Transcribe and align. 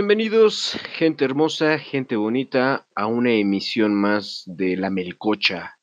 Bienvenidos, 0.00 0.80
gente 0.94 1.26
hermosa, 1.26 1.78
gente 1.78 2.16
bonita, 2.16 2.86
a 2.94 3.04
una 3.04 3.32
emisión 3.32 3.94
más 3.94 4.44
de 4.46 4.78
La 4.78 4.88
Melcocha. 4.88 5.78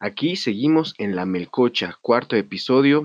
Aquí 0.00 0.34
seguimos 0.34 0.96
en 0.98 1.14
La 1.14 1.24
Melcocha, 1.24 1.96
cuarto 2.02 2.34
episodio. 2.34 3.04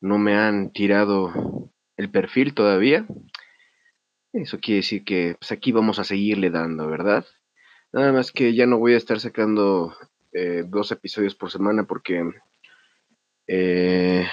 No 0.00 0.18
me 0.18 0.34
han 0.34 0.72
tirado 0.72 1.70
el 1.96 2.10
perfil 2.10 2.54
todavía. 2.54 3.06
Eso 4.32 4.58
quiere 4.58 4.78
decir 4.78 5.04
que 5.04 5.36
pues 5.38 5.52
aquí 5.52 5.70
vamos 5.70 6.00
a 6.00 6.04
seguirle 6.04 6.50
dando, 6.50 6.88
¿verdad? 6.88 7.24
Nada 7.92 8.12
más 8.12 8.32
que 8.32 8.52
ya 8.52 8.66
no 8.66 8.78
voy 8.78 8.94
a 8.94 8.98
estar 8.98 9.20
sacando 9.20 9.96
eh, 10.32 10.64
dos 10.66 10.90
episodios 10.90 11.36
por 11.36 11.52
semana 11.52 11.84
porque 11.84 12.28
eh, 13.46 14.26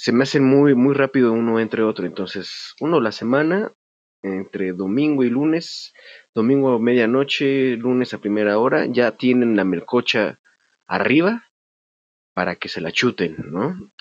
se 0.00 0.12
me 0.12 0.22
hacen 0.22 0.44
muy, 0.46 0.74
muy 0.74 0.94
rápido 0.94 1.30
uno 1.34 1.60
entre 1.60 1.82
otro. 1.82 2.06
Entonces, 2.06 2.74
uno 2.80 3.02
la 3.02 3.12
semana, 3.12 3.70
entre 4.22 4.72
domingo 4.72 5.24
y 5.24 5.28
lunes, 5.28 5.92
domingo 6.34 6.74
a 6.74 6.78
medianoche, 6.78 7.76
lunes 7.76 8.14
a 8.14 8.18
primera 8.18 8.58
hora, 8.58 8.86
ya 8.86 9.18
tienen 9.18 9.56
la 9.56 9.64
melcocha 9.64 10.40
arriba 10.86 11.44
para 12.32 12.56
que 12.56 12.70
se 12.70 12.80
la 12.80 12.92
chuten, 12.92 13.36
¿no? 13.50 13.92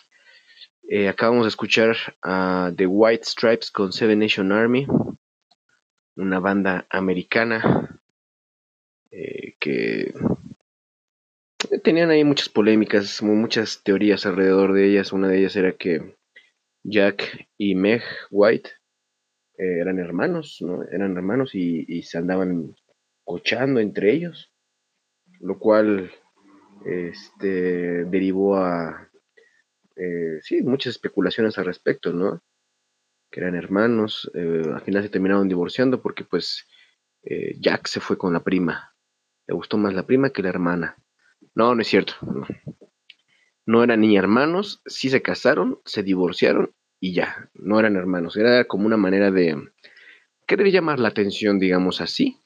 Eh, 0.87 1.09
acabamos 1.09 1.43
de 1.43 1.49
escuchar 1.49 1.97
a 2.23 2.71
The 2.73 2.87
White 2.87 3.25
Stripes 3.25 3.69
con 3.69 3.91
Seven 3.91 4.19
Nation 4.19 4.53
Army, 4.53 4.87
una 6.15 6.39
banda 6.39 6.87
americana 6.89 7.99
eh, 9.11 9.57
que 9.59 10.13
tenían 11.83 12.09
ahí 12.09 12.23
muchas 12.23 12.49
polémicas, 12.49 13.21
mu- 13.21 13.35
muchas 13.35 13.81
teorías 13.83 14.25
alrededor 14.25 14.73
de 14.73 14.87
ellas. 14.89 15.11
Una 15.13 15.27
de 15.27 15.39
ellas 15.39 15.55
era 15.55 15.73
que 15.73 16.15
Jack 16.83 17.47
y 17.57 17.75
Meg 17.75 18.03
White 18.31 18.69
eh, 19.57 19.79
eran 19.81 19.99
hermanos, 19.99 20.57
¿no? 20.61 20.83
Eran 20.83 21.15
hermanos 21.17 21.55
y, 21.55 21.85
y 21.87 22.03
se 22.03 22.17
andaban 22.17 22.75
cochando 23.23 23.79
entre 23.79 24.13
ellos, 24.13 24.51
lo 25.39 25.59
cual 25.59 26.11
este, 26.85 28.05
derivó 28.05 28.57
a 28.57 29.09
eh, 29.95 30.39
sí, 30.41 30.61
muchas 30.63 30.91
especulaciones 30.91 31.57
al 31.57 31.65
respecto, 31.65 32.13
¿no? 32.13 32.41
Que 33.31 33.41
eran 33.41 33.55
hermanos, 33.55 34.31
eh, 34.33 34.63
al 34.73 34.81
final 34.81 35.03
se 35.03 35.09
terminaron 35.09 35.47
divorciando 35.49 36.01
porque 36.01 36.23
pues 36.23 36.65
eh, 37.23 37.55
Jack 37.59 37.87
se 37.87 37.99
fue 37.99 38.17
con 38.17 38.33
la 38.33 38.43
prima, 38.43 38.95
le 39.47 39.53
gustó 39.53 39.77
más 39.77 39.93
la 39.93 40.07
prima 40.07 40.31
que 40.31 40.41
la 40.41 40.49
hermana. 40.49 40.95
No, 41.59 41.75
no 41.75 41.81
es 41.81 41.89
cierto, 41.89 42.13
no. 43.65 43.83
Eran 43.83 43.99
ni 43.99 44.15
hermanos, 44.15 44.81
sí 44.85 45.09
se 45.09 45.21
casaron, 45.21 45.81
se 45.83 46.03
divorciaron 46.03 46.73
y 47.01 47.11
ya, 47.11 47.49
no 47.53 47.81
eran 47.81 47.97
hermanos, 47.97 48.37
era 48.37 48.63
como 48.63 48.85
una 48.85 48.95
manera 48.95 49.29
de 49.29 49.57
querer 50.47 50.71
llamar 50.71 50.99
la 50.99 51.09
atención, 51.09 51.59
digamos 51.59 51.99
así, 51.99 52.37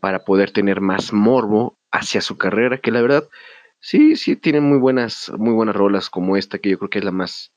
para 0.00 0.24
poder 0.24 0.52
tener 0.52 0.80
más 0.80 1.12
morbo 1.12 1.80
hacia 1.90 2.20
su 2.20 2.38
carrera, 2.38 2.78
que 2.78 2.92
la 2.92 3.02
verdad 3.02 3.28
sí, 3.80 4.14
sí 4.14 4.36
tienen 4.36 4.62
muy 4.62 4.78
buenas, 4.78 5.32
muy 5.36 5.52
buenas 5.52 5.74
rolas 5.74 6.08
como 6.08 6.36
esta, 6.36 6.60
que 6.60 6.70
yo 6.70 6.78
creo 6.78 6.90
que 6.90 7.00
es 7.00 7.04
la 7.04 7.10
más 7.10 7.52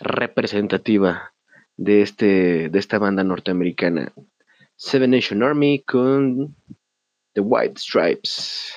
representativa 0.00 1.34
de 1.76 2.02
este, 2.02 2.68
de 2.68 2.78
esta 2.80 2.98
banda 2.98 3.22
norteamericana, 3.22 4.12
Seven 4.74 5.12
Nation 5.12 5.44
Army 5.44 5.84
con 5.86 6.56
The 7.34 7.42
White 7.42 7.78
Stripes. 7.78 8.76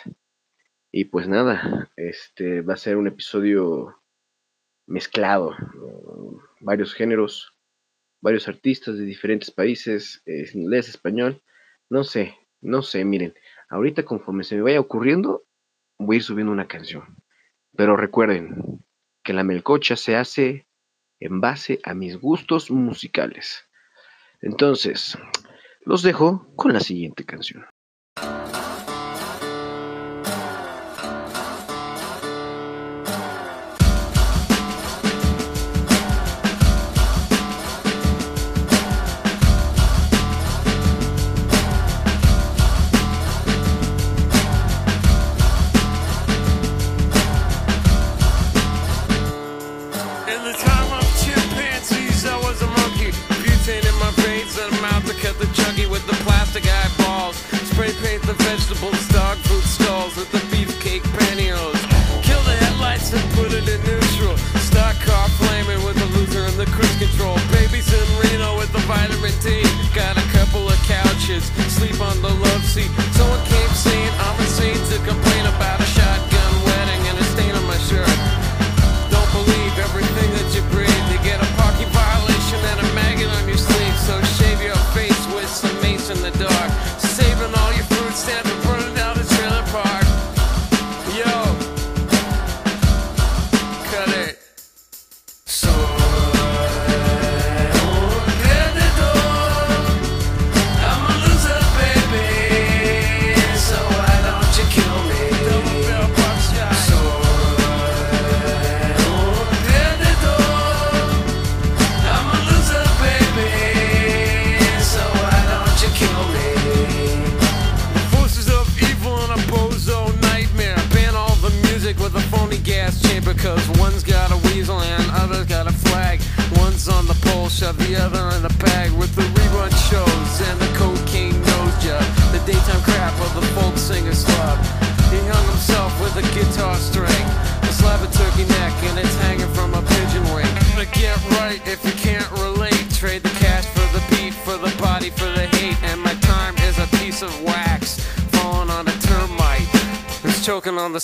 Y 0.92 1.06
pues 1.06 1.28
nada, 1.28 1.92
este 1.96 2.62
va 2.62 2.74
a 2.74 2.78
ser 2.78 2.98
un 2.98 3.08
episodio 3.08 4.02
mezclado, 4.88 5.56
varios 6.60 6.96
géneros, 6.96 7.54
varios 8.22 8.48
artistas 8.48 8.98
de 8.98 9.06
diferentes 9.06 9.52
países, 9.52 10.24
eh, 10.26 10.50
inglés, 10.54 10.90
español, 10.90 11.42
no 11.90 12.04
sé, 12.04 12.36
no 12.62 12.82
sé, 12.82 13.06
miren, 13.06 13.36
ahorita 13.70 14.04
conforme 14.04 14.44
se 14.44 14.56
me 14.56 14.64
vaya 14.64 14.80
ocurriendo, 14.80 15.44
voy 16.00 16.16
a 16.16 16.18
ir 16.18 16.24
subiendo 16.24 16.52
una 16.52 16.68
canción. 16.68 17.18
Pero 17.76 17.96
recuerden 17.96 18.84
que 19.24 19.34
la 19.34 19.44
melcocha 19.44 19.96
se 19.96 20.16
hace 20.16 20.68
en 21.20 21.40
base 21.40 21.80
a 21.84 21.94
mis 21.94 22.18
gustos 22.18 22.72
musicales. 22.72 23.70
Entonces, 24.42 25.18
los 25.82 26.02
dejo 26.02 26.52
con 26.56 26.74
la 26.74 26.80
siguiente 26.80 27.26
canción. 27.26 27.66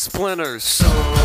Splinters? 0.05 1.24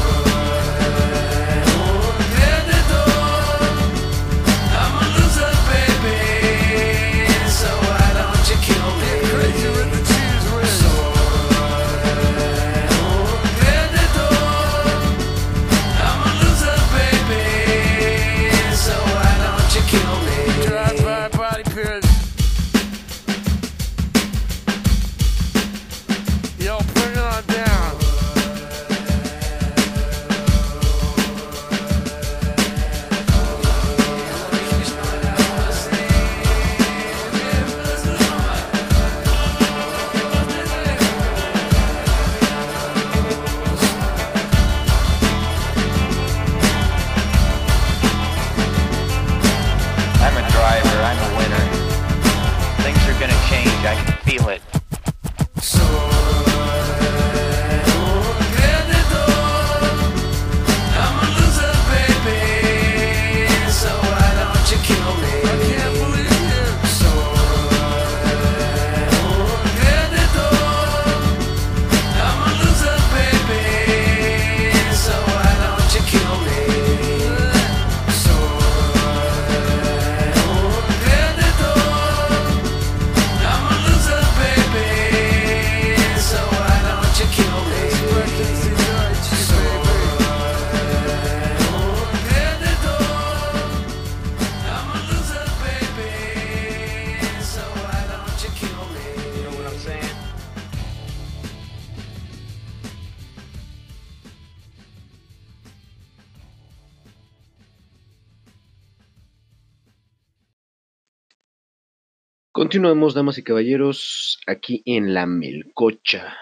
Continuamos, 112.61 113.14
damas 113.14 113.38
y 113.38 113.43
caballeros, 113.43 114.38
aquí 114.47 114.83
en 114.85 115.14
la 115.14 115.25
Melcocha. 115.25 116.37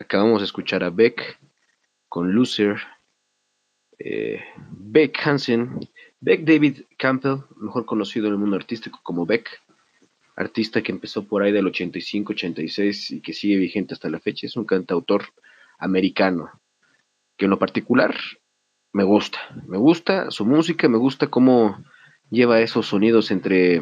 Acabamos 0.00 0.40
de 0.40 0.46
escuchar 0.46 0.82
a 0.82 0.90
Beck 0.90 1.38
con 2.08 2.34
Loser. 2.34 2.78
eh, 3.96 4.42
Beck 4.72 5.16
Hansen, 5.24 5.78
Beck 6.18 6.40
David 6.40 6.80
Campbell, 6.98 7.44
mejor 7.58 7.86
conocido 7.86 8.26
en 8.26 8.32
el 8.32 8.38
mundo 8.40 8.56
artístico 8.56 8.98
como 9.04 9.24
Beck, 9.24 9.48
artista 10.34 10.82
que 10.82 10.90
empezó 10.90 11.22
por 11.28 11.44
ahí 11.44 11.52
del 11.52 11.66
85-86 11.66 13.12
y 13.12 13.20
que 13.20 13.32
sigue 13.32 13.56
vigente 13.56 13.94
hasta 13.94 14.10
la 14.10 14.18
fecha. 14.18 14.48
Es 14.48 14.56
un 14.56 14.64
cantautor 14.64 15.26
americano 15.78 16.60
que 17.36 17.44
en 17.44 17.52
lo 17.52 17.58
particular 17.60 18.16
me 18.92 19.04
gusta. 19.04 19.38
Me 19.68 19.78
gusta 19.78 20.32
su 20.32 20.44
música, 20.44 20.88
me 20.88 20.98
gusta 20.98 21.28
cómo 21.28 21.84
lleva 22.30 22.60
esos 22.60 22.86
sonidos 22.88 23.30
entre 23.30 23.80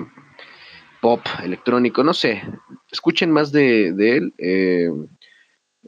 pop, 1.01 1.21
electrónico, 1.43 2.03
no 2.03 2.15
sé. 2.15 2.43
Escuchen 2.91 3.31
más 3.31 3.53
de, 3.53 3.93
de 3.93 4.17
él. 4.17 4.35
eh, 4.39 4.91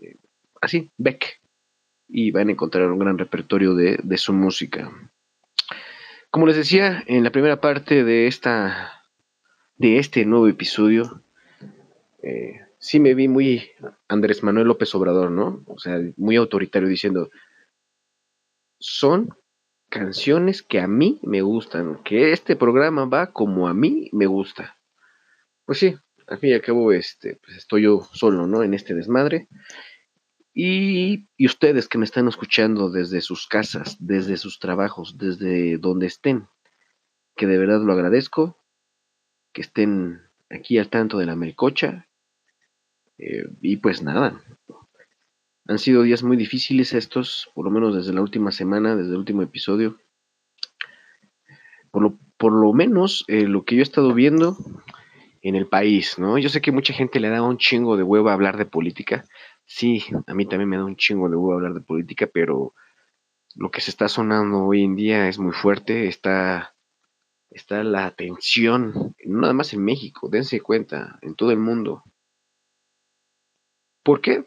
eh, 0.01 0.17
así, 0.61 0.91
Beck. 0.99 1.41
Y 2.09 2.31
van 2.33 2.49
a 2.49 2.53
encontrar 2.53 2.91
un 2.91 2.99
gran 2.99 3.19
repertorio 3.19 3.75
de, 3.75 3.99
de 4.03 4.19
su 4.19 4.33
música. 4.33 4.91
Como 6.31 6.47
les 6.47 6.57
decía, 6.57 7.03
en 7.07 7.25
la 7.25 7.31
primera 7.31 7.61
parte 7.61 8.05
de 8.05 8.27
esta 8.27 8.93
de 9.77 9.99
este 9.99 10.27
nuevo 10.27 10.47
episodio, 10.47 11.23
eh, 12.23 12.61
sí 12.79 13.01
me 13.01 13.15
vi 13.15 13.29
muy 13.29 13.71
Andrés 14.09 14.43
Manuel 14.43 14.69
López 14.69 14.95
Obrador, 14.95 15.31
¿no? 15.31 15.65
O 15.67 15.79
sea, 15.79 15.99
muy 16.19 16.37
autoritario 16.37 16.87
diciendo, 16.87 17.31
son 18.79 19.35
canciones 19.89 20.63
que 20.63 20.81
a 20.81 20.87
mí 20.87 21.19
me 21.23 21.41
gustan, 21.41 22.03
que 22.05 22.33
este 22.33 22.57
programa 22.57 23.07
va 23.07 23.33
como 23.33 23.69
a 23.69 23.75
mí 23.75 24.11
me 24.13 24.27
gusta. 24.27 24.77
Pues 25.71 25.79
sí, 25.79 25.97
al 26.27 26.39
fin 26.41 26.51
y 26.51 26.55
al 26.55 26.63
cabo, 26.63 26.91
este, 26.91 27.37
pues 27.37 27.59
estoy 27.59 27.83
yo 27.83 28.01
solo, 28.13 28.49
¿no? 28.49 28.65
En 28.65 28.75
este 28.75 28.93
desmadre. 28.93 29.47
Y, 30.53 31.29
ustedes 31.47 31.87
que 31.87 31.97
me 31.97 32.05
están 32.05 32.27
escuchando 32.27 32.91
desde 32.91 33.21
sus 33.21 33.47
casas, 33.47 33.97
desde 34.01 34.37
sus 34.37 34.59
trabajos, 34.59 35.17
desde 35.17 35.79
donde 35.79 36.09
estén, 36.09 36.49
que 37.37 37.47
de 37.47 37.57
verdad 37.57 37.83
lo 37.83 37.93
agradezco, 37.93 38.59
que 39.53 39.61
estén 39.61 40.21
aquí 40.51 40.77
al 40.77 40.89
tanto 40.89 41.19
de 41.19 41.27
la 41.27 41.37
melcocha. 41.37 42.09
eh, 43.19 43.47
y 43.61 43.77
pues 43.77 44.03
nada, 44.03 44.43
han 45.69 45.79
sido 45.79 46.03
días 46.03 46.25
muy 46.25 46.37
difíciles 46.37 46.95
estos, 46.95 47.49
por 47.55 47.65
lo 47.65 47.71
menos 47.71 47.95
desde 47.95 48.13
la 48.13 48.23
última 48.23 48.51
semana, 48.51 48.97
desde 48.97 49.13
el 49.13 49.19
último 49.19 49.43
episodio. 49.43 50.01
Por 51.93 52.03
lo, 52.03 52.19
por 52.39 52.53
lo 52.53 52.73
menos 52.73 53.25
eh, 53.29 53.47
lo 53.47 53.65
que 53.65 53.77
yo 53.77 53.83
he 53.83 53.85
estado 53.85 54.13
viendo 54.15 54.57
en 55.43 55.55
el 55.55 55.67
país, 55.67 56.19
¿no? 56.19 56.39
Yo 56.39 56.49
sé 56.49 56.61
que 56.61 56.73
mucha 56.73 56.93
gente 56.93 57.21
le 57.21 57.31
da 57.31 57.43
un 57.43 57.59
chingo 57.59 57.97
de 57.97 58.03
hueva 58.03 58.33
hablar 58.33 58.57
de 58.57 58.67
política. 58.67 59.25
Sí, 59.65 60.05
a 60.27 60.35
mí 60.35 60.47
también 60.47 60.69
me 60.69 60.77
da 60.77 60.85
un 60.85 60.97
chingo 60.97 61.29
de 61.29 61.37
hueva 61.37 61.57
hablar 61.57 61.75
de 61.75 61.81
política, 61.81 62.29
pero 62.33 62.75
lo 63.55 63.71
que 63.71 63.81
se 63.81 63.91
está 63.91 64.09
sonando 64.09 64.65
hoy 64.65 64.85
en 64.85 64.97
día 64.97 65.29
es 65.29 65.39
muy 65.39 65.53
fuerte. 65.53 66.09
Está, 66.09 66.75
está 67.51 67.83
la 67.85 68.11
tensión, 68.13 69.15
no 69.25 69.41
nada 69.41 69.55
más 69.55 69.73
en 69.73 69.85
México, 69.85 70.29
dense 70.29 70.61
cuenta, 70.61 71.19
en 71.23 71.35
todo 71.35 71.51
el 71.53 71.59
mundo. 71.59 72.03
¿Por 74.03 74.21
qué? 74.21 74.45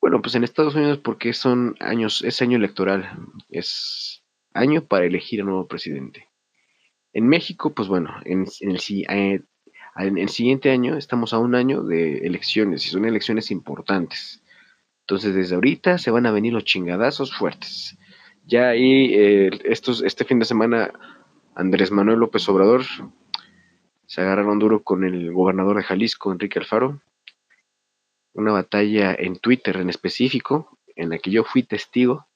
Bueno, 0.00 0.20
pues 0.20 0.34
en 0.34 0.44
Estados 0.44 0.74
Unidos 0.74 0.98
porque 0.98 1.32
son 1.32 1.76
años, 1.80 2.22
es 2.22 2.42
año 2.42 2.58
electoral, 2.58 3.10
es 3.48 4.22
año 4.52 4.84
para 4.84 5.06
elegir 5.06 5.40
a 5.40 5.44
nuevo 5.44 5.66
presidente. 5.66 6.28
En 7.12 7.28
México, 7.28 7.74
pues 7.74 7.88
bueno, 7.88 8.10
en, 8.24 8.44
en 8.60 8.70
el, 8.70 8.80
eh, 9.08 9.42
en 9.96 10.18
el 10.18 10.28
siguiente 10.28 10.70
año 10.70 10.96
estamos 10.96 11.32
a 11.32 11.38
un 11.38 11.54
año 11.54 11.82
de 11.82 12.18
elecciones 12.18 12.84
y 12.86 12.90
son 12.90 13.04
elecciones 13.04 13.50
importantes. 13.50 14.42
Entonces 15.00 15.34
desde 15.34 15.54
ahorita 15.54 15.98
se 15.98 16.10
van 16.10 16.26
a 16.26 16.32
venir 16.32 16.52
los 16.52 16.64
chingadazos 16.64 17.34
fuertes. 17.34 17.96
Ya 18.46 18.68
ahí, 18.68 19.14
eh, 19.14 19.50
estos, 19.64 20.02
este 20.02 20.24
fin 20.24 20.38
de 20.38 20.44
semana, 20.44 20.92
Andrés 21.54 21.90
Manuel 21.90 22.18
López 22.18 22.48
Obrador 22.48 22.82
se 24.06 24.20
agarraron 24.20 24.58
duro 24.58 24.82
con 24.82 25.04
el 25.04 25.32
gobernador 25.32 25.76
de 25.76 25.82
Jalisco, 25.82 26.32
Enrique 26.32 26.58
Alfaro. 26.58 27.00
Una 28.32 28.52
batalla 28.52 29.14
en 29.16 29.38
Twitter 29.38 29.76
en 29.76 29.88
específico, 29.88 30.78
en 30.96 31.10
la 31.10 31.18
que 31.18 31.30
yo 31.30 31.44
fui 31.44 31.62
testigo 31.62 32.26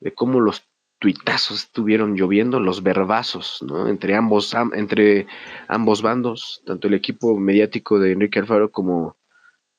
de 0.00 0.14
cómo 0.14 0.40
los 0.40 0.64
tuitazos 0.98 1.64
estuvieron 1.64 2.16
lloviendo, 2.16 2.60
los 2.60 2.82
verbazos, 2.82 3.62
¿no? 3.62 3.88
Entre 3.88 4.14
ambos, 4.16 4.54
am- 4.54 4.72
entre 4.74 5.26
ambos 5.68 6.02
bandos, 6.02 6.62
tanto 6.66 6.88
el 6.88 6.94
equipo 6.94 7.38
mediático 7.38 7.98
de 7.98 8.12
Enrique 8.12 8.38
Alfaro 8.40 8.70
como 8.72 9.16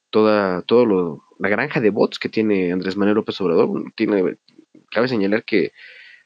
toda, 0.09 0.61
todo 0.63 0.85
lo, 0.85 1.23
la 1.39 1.49
granja 1.49 1.81
de 1.81 1.89
bots 1.89 2.19
que 2.19 2.29
tiene 2.29 2.71
Andrés 2.71 2.95
Manuel 2.97 3.15
López 3.15 3.39
Obrador. 3.41 3.69
Cabe 4.91 5.07
señalar 5.07 5.43
que 5.43 5.71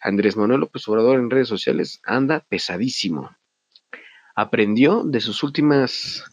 Andrés 0.01 0.37
Manuel 0.37 0.61
López 0.61 0.87
Obrador 0.87 1.19
en 1.19 1.29
redes 1.29 1.47
sociales 1.47 2.01
anda 2.05 2.41
pesadísimo. 2.41 3.35
aprendió 4.35 5.03
de 5.03 5.21
sus 5.21 5.43
últimas 5.43 6.23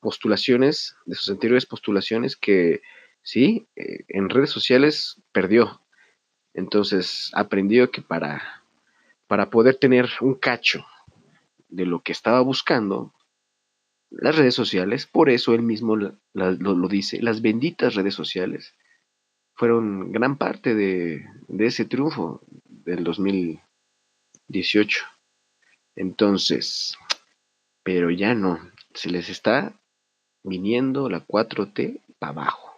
postulaciones, 0.00 0.96
de 1.06 1.14
sus 1.14 1.30
anteriores 1.30 1.64
postulaciones, 1.66 2.36
que 2.36 2.82
sí, 3.22 3.66
eh, 3.76 4.04
en 4.08 4.28
redes 4.28 4.50
sociales 4.50 5.22
perdió. 5.32 5.80
Entonces 6.54 7.30
aprendió 7.34 7.90
que 7.90 8.00
para, 8.00 8.62
para 9.26 9.50
poder 9.50 9.76
tener 9.76 10.08
un 10.20 10.34
cacho 10.34 10.86
de 11.68 11.84
lo 11.84 12.00
que 12.00 12.12
estaba 12.12 12.40
buscando, 12.40 13.12
las 14.10 14.36
redes 14.36 14.54
sociales, 14.54 15.06
por 15.06 15.28
eso 15.28 15.54
él 15.54 15.62
mismo 15.62 15.96
lo 15.96 16.88
dice, 16.88 17.20
las 17.20 17.42
benditas 17.42 17.96
redes 17.96 18.14
sociales 18.14 18.74
fueron 19.54 20.12
gran 20.12 20.38
parte 20.38 20.74
de, 20.74 21.26
de 21.48 21.66
ese 21.66 21.84
triunfo 21.84 22.40
del 22.64 23.02
2018. 23.02 25.04
Entonces, 25.96 26.96
pero 27.82 28.10
ya 28.10 28.34
no, 28.34 28.60
se 28.94 29.10
les 29.10 29.28
está 29.28 29.80
viniendo 30.42 31.08
la 31.08 31.26
4T 31.26 32.00
para 32.18 32.32
abajo. 32.32 32.73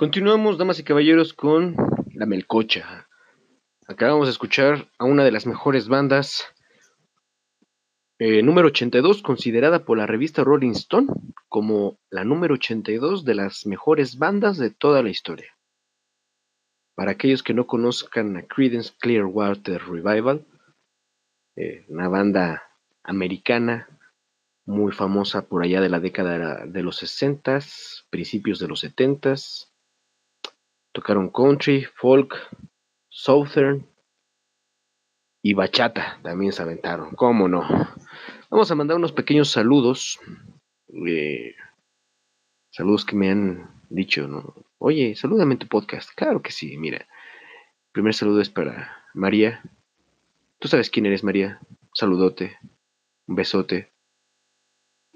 Continuamos, 0.00 0.56
damas 0.56 0.78
y 0.78 0.82
caballeros, 0.82 1.34
con 1.34 1.76
La 2.14 2.24
Melcocha. 2.24 3.06
Acabamos 3.86 4.28
de 4.28 4.30
escuchar 4.30 4.88
a 4.96 5.04
una 5.04 5.24
de 5.24 5.30
las 5.30 5.46
mejores 5.46 5.88
bandas, 5.88 6.46
eh, 8.18 8.42
número 8.42 8.68
82, 8.68 9.20
considerada 9.20 9.84
por 9.84 9.98
la 9.98 10.06
revista 10.06 10.42
Rolling 10.42 10.70
Stone 10.70 11.08
como 11.50 11.98
la 12.08 12.24
número 12.24 12.54
82 12.54 13.26
de 13.26 13.34
las 13.34 13.66
mejores 13.66 14.16
bandas 14.16 14.56
de 14.56 14.70
toda 14.70 15.02
la 15.02 15.10
historia. 15.10 15.54
Para 16.94 17.10
aquellos 17.10 17.42
que 17.42 17.52
no 17.52 17.66
conozcan 17.66 18.38
a 18.38 18.46
Creedence 18.46 18.94
Clearwater 18.98 19.82
Revival, 19.82 20.46
eh, 21.56 21.84
una 21.90 22.08
banda 22.08 22.62
americana 23.02 23.86
muy 24.64 24.92
famosa 24.92 25.46
por 25.46 25.62
allá 25.62 25.82
de 25.82 25.90
la 25.90 26.00
década 26.00 26.64
de 26.64 26.82
los 26.82 27.02
60s, 27.02 28.06
principios 28.08 28.58
de 28.60 28.68
los 28.68 28.82
70s. 28.82 29.69
Tocaron 30.92 31.30
country, 31.30 31.84
folk, 31.96 32.34
southern 33.08 33.86
y 35.42 35.54
bachata 35.54 36.18
también 36.22 36.52
se 36.52 36.62
aventaron. 36.62 37.14
¿Cómo 37.14 37.48
no? 37.48 37.62
Vamos 38.50 38.70
a 38.70 38.74
mandar 38.74 38.96
unos 38.96 39.12
pequeños 39.12 39.50
saludos. 39.50 40.18
eh, 41.06 41.54
saludos 42.70 43.04
que 43.04 43.16
me 43.16 43.30
han 43.30 43.82
dicho, 43.88 44.26
¿no? 44.26 44.54
Oye, 44.78 45.14
salúdame 45.14 45.56
tu 45.56 45.66
podcast. 45.66 46.10
Claro 46.14 46.42
que 46.42 46.52
sí, 46.52 46.76
mira. 46.76 46.98
El 46.98 47.92
primer 47.92 48.14
saludo 48.14 48.40
es 48.40 48.50
para 48.50 49.04
María. 49.14 49.62
Tú 50.58 50.68
sabes 50.68 50.90
quién 50.90 51.06
eres, 51.06 51.24
María. 51.24 51.60
Saludote. 51.94 52.58
Un 53.26 53.36
besote. 53.36 53.92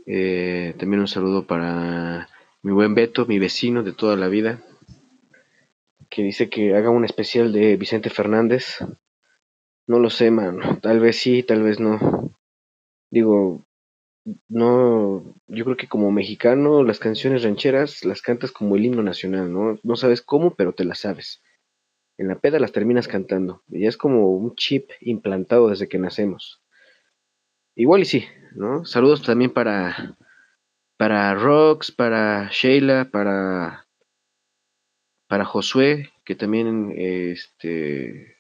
Eh, 0.07 0.75
también 0.79 1.01
un 1.01 1.09
saludo 1.09 1.47
para 1.47 2.29
mi 2.63 2.73
buen 2.73 2.95
Beto, 2.95 3.27
mi 3.27 3.39
vecino 3.39 3.83
de 3.83 3.93
toda 3.93 4.17
la 4.17 4.29
vida, 4.29 4.63
que 6.15 6.23
dice 6.23 6.49
que 6.49 6.77
haga 6.77 6.91
un 6.91 7.05
especial 7.05 7.53
de 7.53 7.77
Vicente 7.77 8.09
Fernández. 8.09 8.79
No 9.89 9.99
lo 9.99 10.11
sé, 10.11 10.31
man. 10.31 10.81
Tal 10.81 11.01
vez 11.01 11.17
sí, 11.17 11.43
tal 11.43 11.65
vez 11.65 11.81
no. 11.81 12.39
Digo, 13.11 13.67
no, 14.49 15.35
yo 15.49 15.65
creo 15.65 15.77
que 15.77 15.89
como 15.89 16.13
mexicano 16.13 16.85
las 16.85 17.01
canciones 17.01 17.43
rancheras 17.43 18.05
las 18.05 18.23
cantas 18.23 18.53
como 18.53 18.77
el 18.77 18.85
himno 18.85 19.03
nacional, 19.03 19.53
¿no? 19.53 19.79
No 19.83 19.97
sabes 19.97 20.23
cómo, 20.23 20.55
pero 20.55 20.73
te 20.73 20.85
las 20.85 21.01
sabes. 21.01 21.43
En 22.17 22.29
la 22.29 22.39
peda 22.39 22.61
las 22.61 22.71
terminas 22.71 23.09
cantando. 23.09 23.63
Ya 23.67 23.89
es 23.89 23.97
como 23.97 24.31
un 24.31 24.55
chip 24.55 24.91
implantado 25.01 25.69
desde 25.69 25.89
que 25.89 25.99
nacemos. 25.99 26.63
Igual 27.75 28.03
y 28.03 28.05
sí, 28.05 28.25
¿no? 28.55 28.85
Saludos 28.85 29.25
también 29.25 29.53
para 29.53 30.17
para 30.97 31.35
Rox, 31.35 31.91
para 31.91 32.49
Sheila, 32.53 33.09
para 33.11 33.84
para 35.35 35.47
Josué, 35.47 36.13
que 36.25 36.37
también 36.37 36.95
este, 36.97 38.37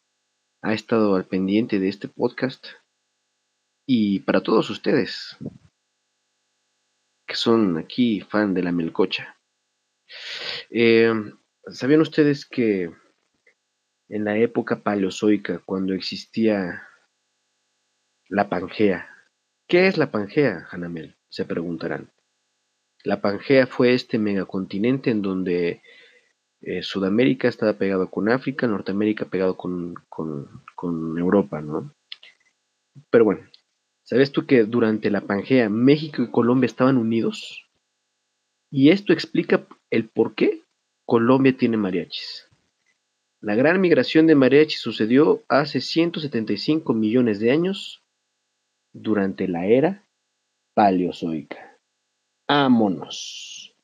ha 0.62 0.74
estado 0.74 1.16
al 1.16 1.26
pendiente 1.26 1.80
de 1.80 1.88
este 1.88 2.06
podcast, 2.06 2.68
y 3.84 4.20
para 4.20 4.44
todos 4.44 4.70
ustedes, 4.70 5.36
que 7.26 7.34
son 7.34 7.78
aquí 7.78 8.20
fan 8.20 8.54
de 8.54 8.62
la 8.62 8.70
melcocha. 8.70 9.36
Eh, 10.70 11.12
¿Sabían 11.66 12.00
ustedes 12.00 12.46
que 12.46 12.92
en 14.08 14.24
la 14.24 14.38
época 14.38 14.84
paleozoica, 14.84 15.58
cuando 15.66 15.94
existía 15.94 16.86
la 18.28 18.48
Pangea, 18.48 19.08
¿qué 19.66 19.88
es 19.88 19.98
la 19.98 20.12
Pangea, 20.12 20.68
Hanamel? 20.70 21.16
Se 21.28 21.44
preguntarán. 21.44 22.12
La 23.02 23.20
Pangea 23.20 23.66
fue 23.66 23.94
este 23.94 24.20
megacontinente 24.20 25.10
en 25.10 25.22
donde 25.22 25.82
eh, 26.66 26.82
Sudamérica 26.82 27.46
estaba 27.48 27.74
pegado 27.74 28.10
con 28.10 28.30
África, 28.30 28.66
Norteamérica 28.66 29.26
pegado 29.26 29.54
con, 29.54 29.94
con, 30.08 30.62
con 30.74 31.18
Europa, 31.18 31.60
¿no? 31.60 31.92
Pero 33.10 33.24
bueno, 33.24 33.42
¿sabes 34.02 34.32
tú 34.32 34.46
que 34.46 34.64
durante 34.64 35.10
la 35.10 35.20
Pangea 35.20 35.68
México 35.68 36.22
y 36.22 36.30
Colombia 36.30 36.66
estaban 36.66 36.96
unidos? 36.96 37.66
Y 38.70 38.90
esto 38.90 39.12
explica 39.12 39.66
el 39.90 40.08
por 40.08 40.34
qué 40.34 40.62
Colombia 41.04 41.54
tiene 41.54 41.76
mariachis. 41.76 42.48
La 43.42 43.54
gran 43.54 43.78
migración 43.78 44.26
de 44.26 44.34
mariachis 44.34 44.80
sucedió 44.80 45.42
hace 45.48 45.82
175 45.82 46.94
millones 46.94 47.40
de 47.40 47.50
años 47.50 48.02
durante 48.94 49.48
la 49.48 49.66
era 49.66 50.08
paleozoica. 50.74 51.78
¡Vámonos! 52.48 53.74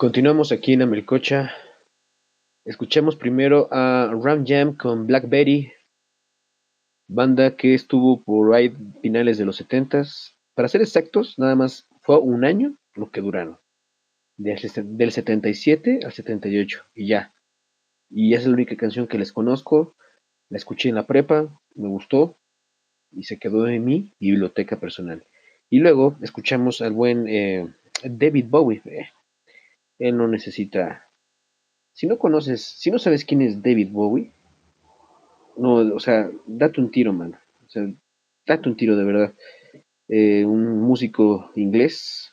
Continuamos 0.00 0.50
aquí 0.50 0.72
en 0.72 0.80
Amelcocha. 0.80 1.52
Escuchamos 2.64 3.16
primero 3.16 3.68
a 3.70 4.10
Ram 4.24 4.46
Jam 4.46 4.74
con 4.74 5.06
Black 5.06 5.28
Betty, 5.28 5.70
banda 7.06 7.54
que 7.54 7.74
estuvo 7.74 8.22
por 8.24 8.54
ahí 8.54 8.74
finales 9.02 9.36
de 9.36 9.44
los 9.44 9.60
70s. 9.60 10.36
Para 10.54 10.68
ser 10.68 10.80
exactos, 10.80 11.38
nada 11.38 11.54
más 11.54 11.86
fue 12.00 12.18
un 12.18 12.46
año 12.46 12.78
lo 12.94 13.10
que 13.10 13.20
duraron. 13.20 13.58
Del, 14.38 14.56
ses- 14.56 14.96
del 14.96 15.12
77 15.12 16.00
al 16.02 16.12
78 16.12 16.82
y 16.94 17.06
ya. 17.08 17.34
Y 18.08 18.32
esa 18.32 18.44
es 18.44 18.46
la 18.48 18.54
única 18.54 18.76
canción 18.76 19.06
que 19.06 19.18
les 19.18 19.32
conozco. 19.32 19.96
La 20.48 20.56
escuché 20.56 20.88
en 20.88 20.94
la 20.94 21.06
prepa, 21.06 21.60
me 21.74 21.88
gustó 21.88 22.38
y 23.12 23.24
se 23.24 23.38
quedó 23.38 23.68
en 23.68 23.84
mi 23.84 24.14
biblioteca 24.18 24.80
personal. 24.80 25.26
Y 25.68 25.80
luego 25.80 26.16
escuchamos 26.22 26.80
al 26.80 26.92
buen 26.92 27.28
eh, 27.28 27.68
David 28.02 28.46
Bowie. 28.48 28.80
Eh, 28.86 29.10
él 30.00 30.16
no 30.16 30.26
necesita. 30.26 31.06
Si 31.92 32.06
no 32.06 32.18
conoces, 32.18 32.62
si 32.62 32.90
no 32.90 32.98
sabes 32.98 33.24
quién 33.24 33.42
es 33.42 33.62
David 33.62 33.90
Bowie, 33.92 34.32
no, 35.56 35.74
o 35.94 36.00
sea, 36.00 36.30
date 36.46 36.80
un 36.80 36.90
tiro, 36.90 37.12
mano. 37.12 37.38
O 37.66 37.68
sea, 37.68 37.86
date 38.46 38.68
un 38.68 38.76
tiro 38.76 38.96
de 38.96 39.04
verdad. 39.04 39.34
Eh, 40.08 40.44
un 40.44 40.80
músico 40.80 41.50
inglés, 41.54 42.32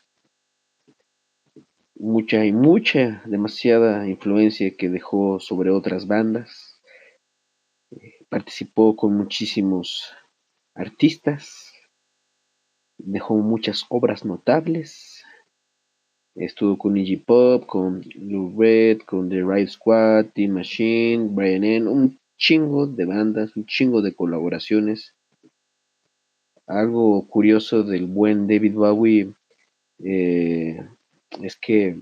mucha 1.96 2.46
y 2.46 2.54
mucha, 2.54 3.22
demasiada 3.26 4.08
influencia 4.08 4.76
que 4.76 4.90
dejó 4.90 5.40
sobre 5.40 5.70
otras 5.70 6.08
bandas. 6.08 6.82
Participó 8.30 8.96
con 8.96 9.16
muchísimos 9.16 10.14
artistas, 10.74 11.74
dejó 12.98 13.36
muchas 13.36 13.86
obras 13.90 14.26
notables. 14.26 15.17
Estuvo 16.38 16.78
con 16.78 16.96
Iggy 16.96 17.18
Pop, 17.18 17.66
con 17.66 18.04
Lou 18.14 18.54
Red, 18.56 19.00
con 19.00 19.28
The 19.28 19.42
Right 19.44 19.70
Squad, 19.70 20.28
Team 20.36 20.52
Machine, 20.52 21.30
Brian 21.32 21.64
Eno, 21.64 21.92
un 21.92 22.20
chingo 22.38 22.86
de 22.86 23.06
bandas, 23.06 23.56
un 23.58 23.66
chingo 23.66 24.04
de 24.04 24.14
colaboraciones. 24.14 25.16
Algo 26.68 27.28
curioso 27.28 27.82
del 27.82 28.06
buen 28.06 28.46
David 28.46 28.74
Bowie 28.74 29.34
eh, 30.04 30.88
es 31.42 31.56
que 31.56 31.98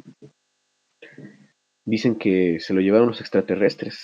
dicen 1.85 2.15
que 2.15 2.59
se 2.59 2.73
lo 2.73 2.81
llevaron 2.81 3.07
los 3.07 3.21
extraterrestres. 3.21 4.03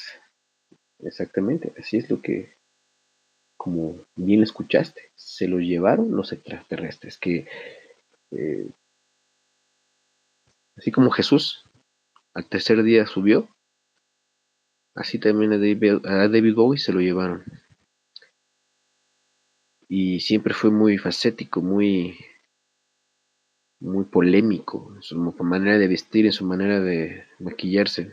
Exactamente, 1.00 1.74
así 1.78 1.98
es 1.98 2.10
lo 2.10 2.22
que, 2.22 2.54
como 3.58 3.96
bien 4.16 4.44
escuchaste, 4.44 5.10
se 5.16 5.50
lo 5.50 5.60
llevaron 5.60 6.16
los 6.16 6.32
extraterrestres, 6.32 7.18
que 7.18 7.48
eh, 8.32 8.70
así 10.78 10.92
como 10.92 11.12
Jesús 11.12 11.66
al 12.34 12.48
tercer 12.48 12.82
día 12.84 13.06
subió, 13.06 13.50
así 14.96 15.20
también 15.20 15.54
a 15.54 15.58
David, 15.58 16.06
a 16.06 16.28
David 16.28 16.56
Bowie 16.56 16.80
se 16.80 16.94
lo 16.94 17.02
llevaron. 17.02 17.44
Y 19.88 20.22
siempre 20.22 20.54
fue 20.54 20.72
muy 20.72 20.98
facético, 20.98 21.62
muy, 21.62 22.18
muy 23.82 24.06
polémico 24.06 24.94
en 24.96 25.02
su 25.02 25.18
manera 25.18 25.78
de 25.78 25.88
vestir, 25.88 26.26
en 26.26 26.32
su 26.32 26.46
manera 26.46 26.80
de 26.80 27.26
maquillarse. 27.40 28.12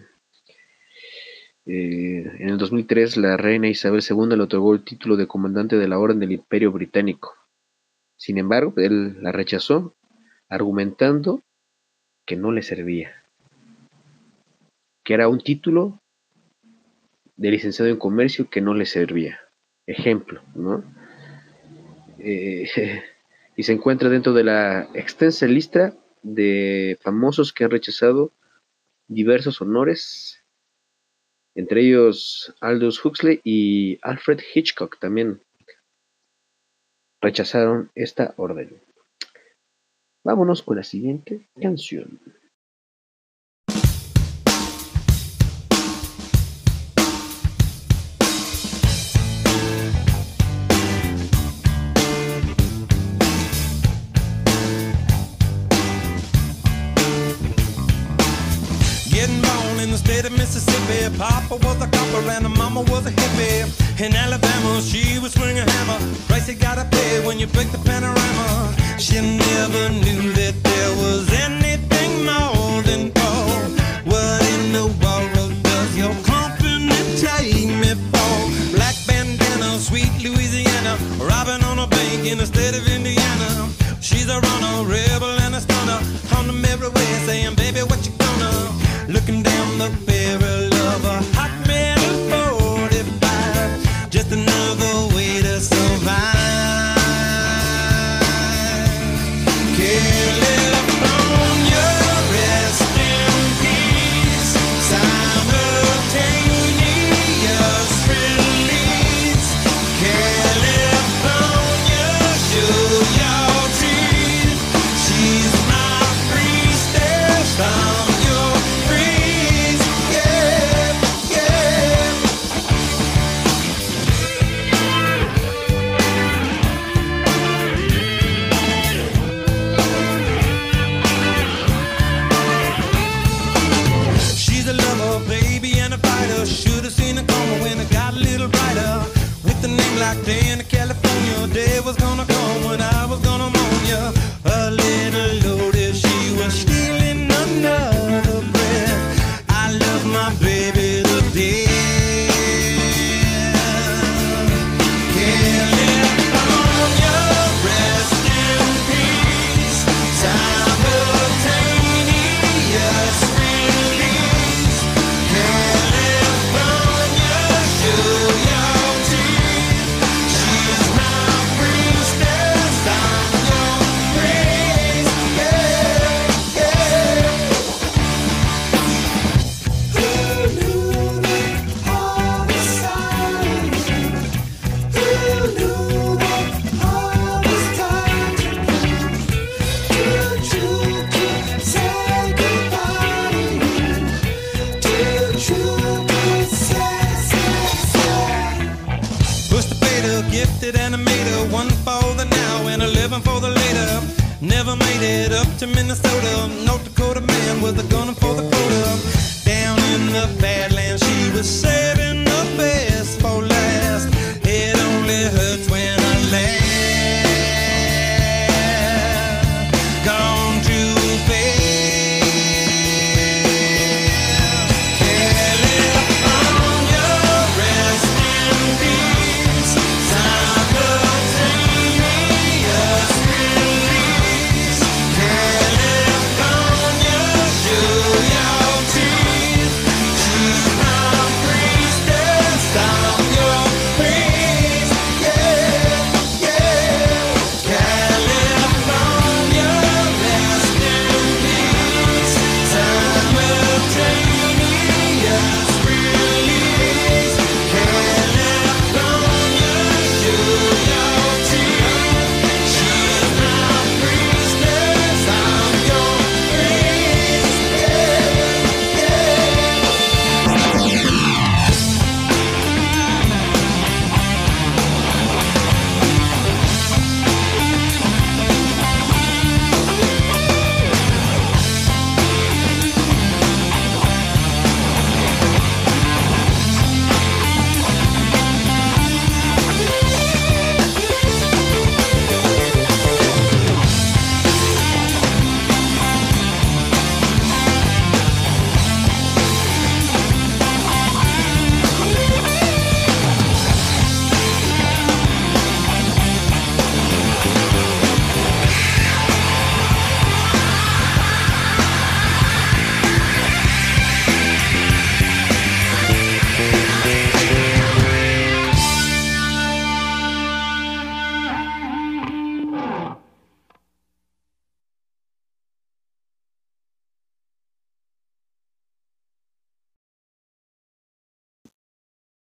Eh, 1.66 2.24
en 2.38 2.48
el 2.48 2.56
2003, 2.56 3.18
la 3.18 3.36
reina 3.36 3.68
Isabel 3.68 4.02
II 4.02 4.36
le 4.36 4.42
otorgó 4.42 4.74
el 4.74 4.84
título 4.84 5.16
de 5.16 5.28
comandante 5.28 5.76
de 5.76 5.86
la 5.86 5.98
Orden 5.98 6.18
del 6.18 6.32
Imperio 6.32 6.72
Británico. 6.72 7.34
Sin 8.16 8.38
embargo, 8.38 8.72
él 8.78 9.22
la 9.22 9.32
rechazó, 9.32 9.94
argumentando 10.48 11.44
que 12.28 12.36
no 12.36 12.52
le 12.52 12.62
servía, 12.62 13.24
que 15.02 15.14
era 15.14 15.28
un 15.28 15.40
título 15.40 15.98
de 17.36 17.50
licenciado 17.50 17.90
en 17.90 17.96
comercio 17.96 18.50
que 18.50 18.60
no 18.60 18.74
le 18.74 18.84
servía. 18.84 19.40
Ejemplo, 19.86 20.42
¿no? 20.54 20.84
Eh, 22.18 22.68
y 23.56 23.62
se 23.62 23.72
encuentra 23.72 24.10
dentro 24.10 24.34
de 24.34 24.44
la 24.44 24.90
extensa 24.92 25.46
lista 25.46 25.96
de 26.22 26.98
famosos 27.00 27.54
que 27.54 27.64
han 27.64 27.70
rechazado 27.70 28.30
diversos 29.06 29.62
honores, 29.62 30.44
entre 31.54 31.80
ellos 31.80 32.54
Aldous 32.60 33.02
Huxley 33.02 33.40
y 33.42 33.98
Alfred 34.02 34.40
Hitchcock 34.54 34.98
también 35.00 35.40
rechazaron 37.22 37.90
esta 37.94 38.34
orden. 38.36 38.87
Vámonos 40.24 40.62
con 40.62 40.76
la 40.76 40.84
siguiente 40.84 41.48
canción. 41.60 42.20
Mississippi. 60.30 61.16
Papa 61.16 61.56
was 61.56 61.80
a 61.80 61.86
copper 61.86 62.28
and 62.30 62.48
mama 62.56 62.80
was 62.82 63.06
a 63.06 63.10
hippie. 63.10 63.64
In 64.00 64.14
Alabama, 64.14 64.80
she 64.82 65.18
was 65.18 65.32
swinging 65.32 65.58
a 65.58 65.70
hammer. 65.70 65.98
Price 66.26 66.48
you 66.48 66.54
gotta 66.54 66.84
pay 66.90 67.24
when 67.24 67.38
you 67.38 67.46
break 67.46 67.70
the 67.70 67.78
panorama. 67.78 68.87
She 68.98 69.20
never 69.20 69.90
knew 69.90 70.32
that 70.32 70.54
there 70.64 70.92
was 70.96 71.32
anything 71.32 72.24
more 72.26 72.82
than 72.82 73.12
gold. 73.12 73.78
What 74.04 74.42
in 74.54 74.72
the 74.72 74.86
world 75.02 75.62
does 75.62 75.96
your 75.96 76.12
company 76.24 76.90
take 77.16 77.68
me 77.82 77.94
for? 78.10 78.76
Black 78.76 78.96
bandana, 79.06 79.78
sweet 79.78 80.10
Louisiana, 80.20 80.98
robbing 81.20 81.64
on 81.64 81.78
a 81.78 81.86
bank 81.86 82.26
in 82.26 82.38
the 82.38 82.46
state 82.46 82.74
of 82.76 82.88
Indiana. 82.88 83.68
She's 84.00 84.28
a 84.28 84.40
runner. 84.40 84.58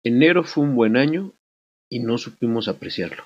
Enero 0.03 0.43
fue 0.43 0.63
un 0.63 0.75
buen 0.75 0.95
año 0.95 1.33
y 1.89 1.99
no 1.99 2.17
supimos 2.17 2.67
apreciarlo. 2.67 3.25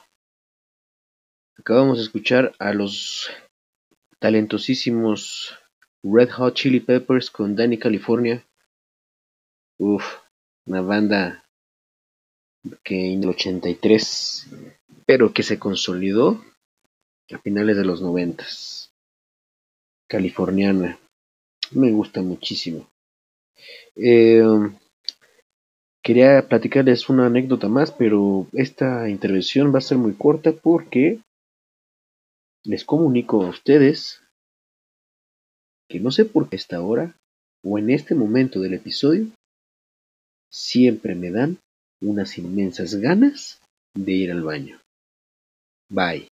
Acabamos 1.57 1.97
de 1.97 2.03
escuchar 2.03 2.53
a 2.57 2.73
los 2.73 3.29
talentosísimos 4.19 5.55
Red 6.01 6.31
Hot 6.31 6.55
Chili 6.55 6.79
Peppers 6.79 7.29
con 7.29 7.55
Danny 7.55 7.77
California. 7.77 8.43
Uf, 9.77 10.03
una 10.65 10.81
banda 10.81 11.45
que 12.83 13.13
en 13.13 13.23
el 13.23 13.29
83, 13.29 14.47
pero 15.05 15.31
que 15.31 15.43
se 15.43 15.59
consolidó 15.59 16.43
a 17.31 17.38
finales 17.38 17.77
de 17.77 17.86
los 17.86 18.01
90. 18.01 18.45
Californiana. 20.07 20.99
Me 21.71 21.91
gusta 21.91 22.21
muchísimo. 22.21 22.89
Eh, 23.95 24.43
Quería 26.04 26.46
platicarles 26.50 27.08
una 27.08 27.28
anécdota 27.28 27.70
más, 27.70 27.94
pero 27.94 28.48
esta 28.52 29.08
intervención 29.10 29.74
va 29.74 29.78
a 29.78 29.82
ser 29.82 29.98
muy 29.98 30.13
corta 30.13 30.52
porque 30.52 31.22
les 32.66 32.84
comunico 32.84 33.44
a 33.44 33.50
ustedes 33.50 34.22
que 35.89 36.02
no 36.02 36.12
sé 36.12 36.26
por 36.26 36.50
qué 36.50 36.58
esta 36.58 36.82
hora 36.82 37.16
o 37.63 37.78
en 37.78 37.89
este 37.89 38.16
momento 38.16 38.60
del 38.60 38.74
episodio 38.74 39.28
siempre 40.52 41.16
me 41.16 41.32
dan 41.32 41.58
unas 42.02 42.38
inmensas 42.38 42.96
ganas 42.96 43.62
de 43.96 44.12
ir 44.12 44.32
al 44.32 44.44
baño. 44.44 44.82
Bye. 45.89 46.33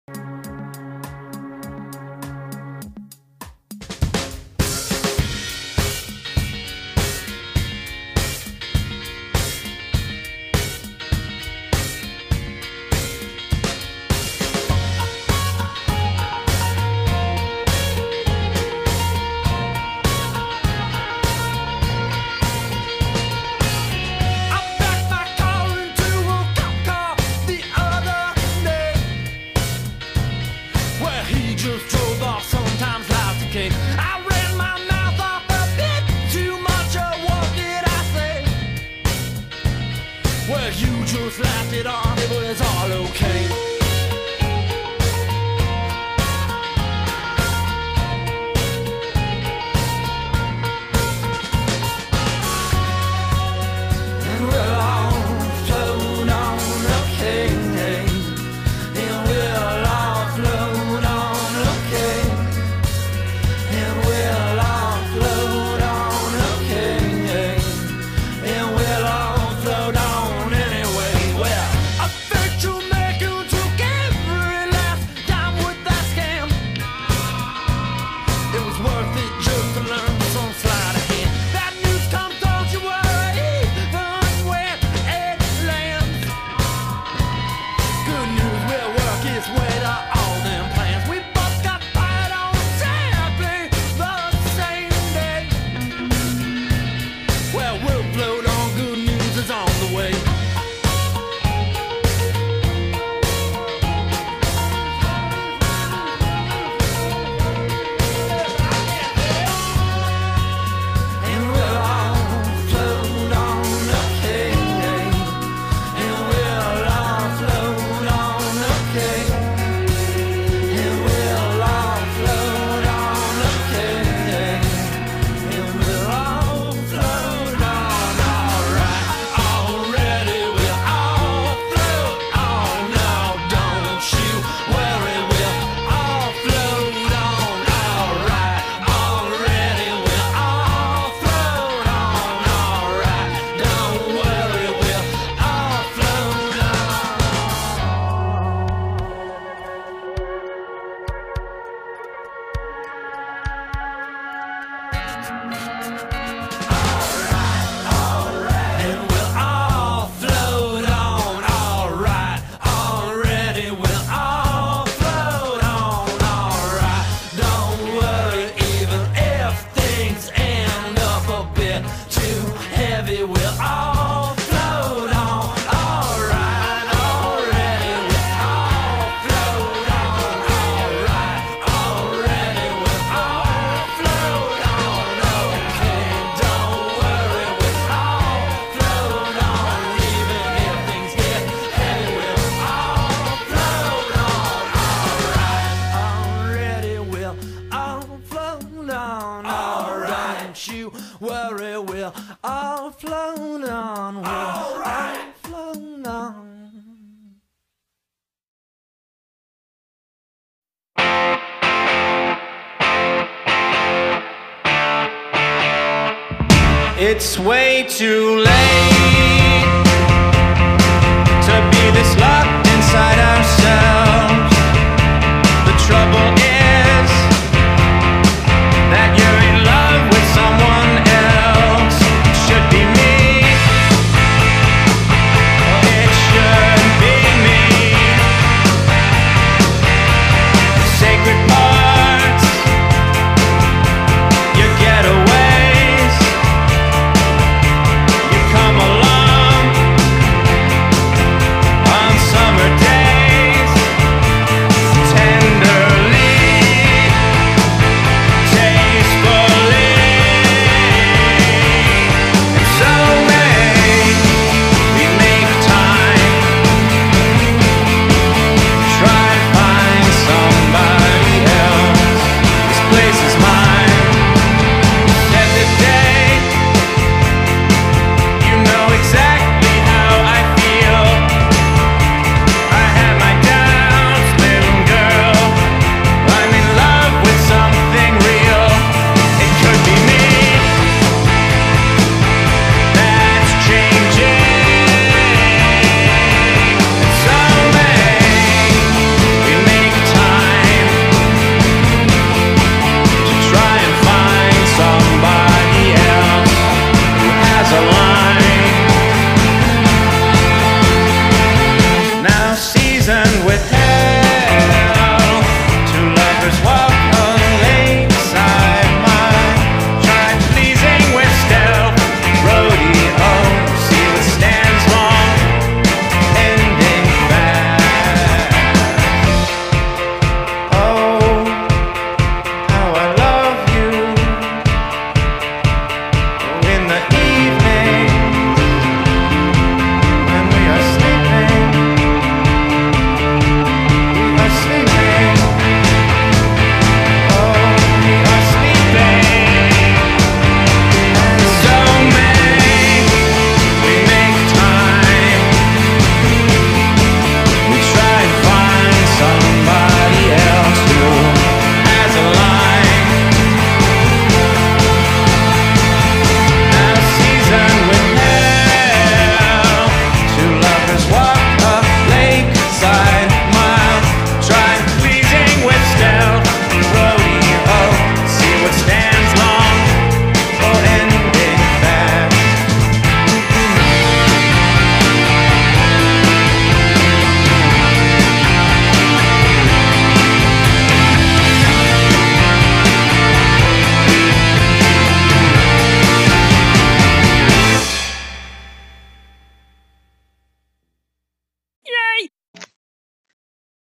It's 217.16 217.38
way 217.38 217.86
too 217.88 218.38
late. 218.39 218.53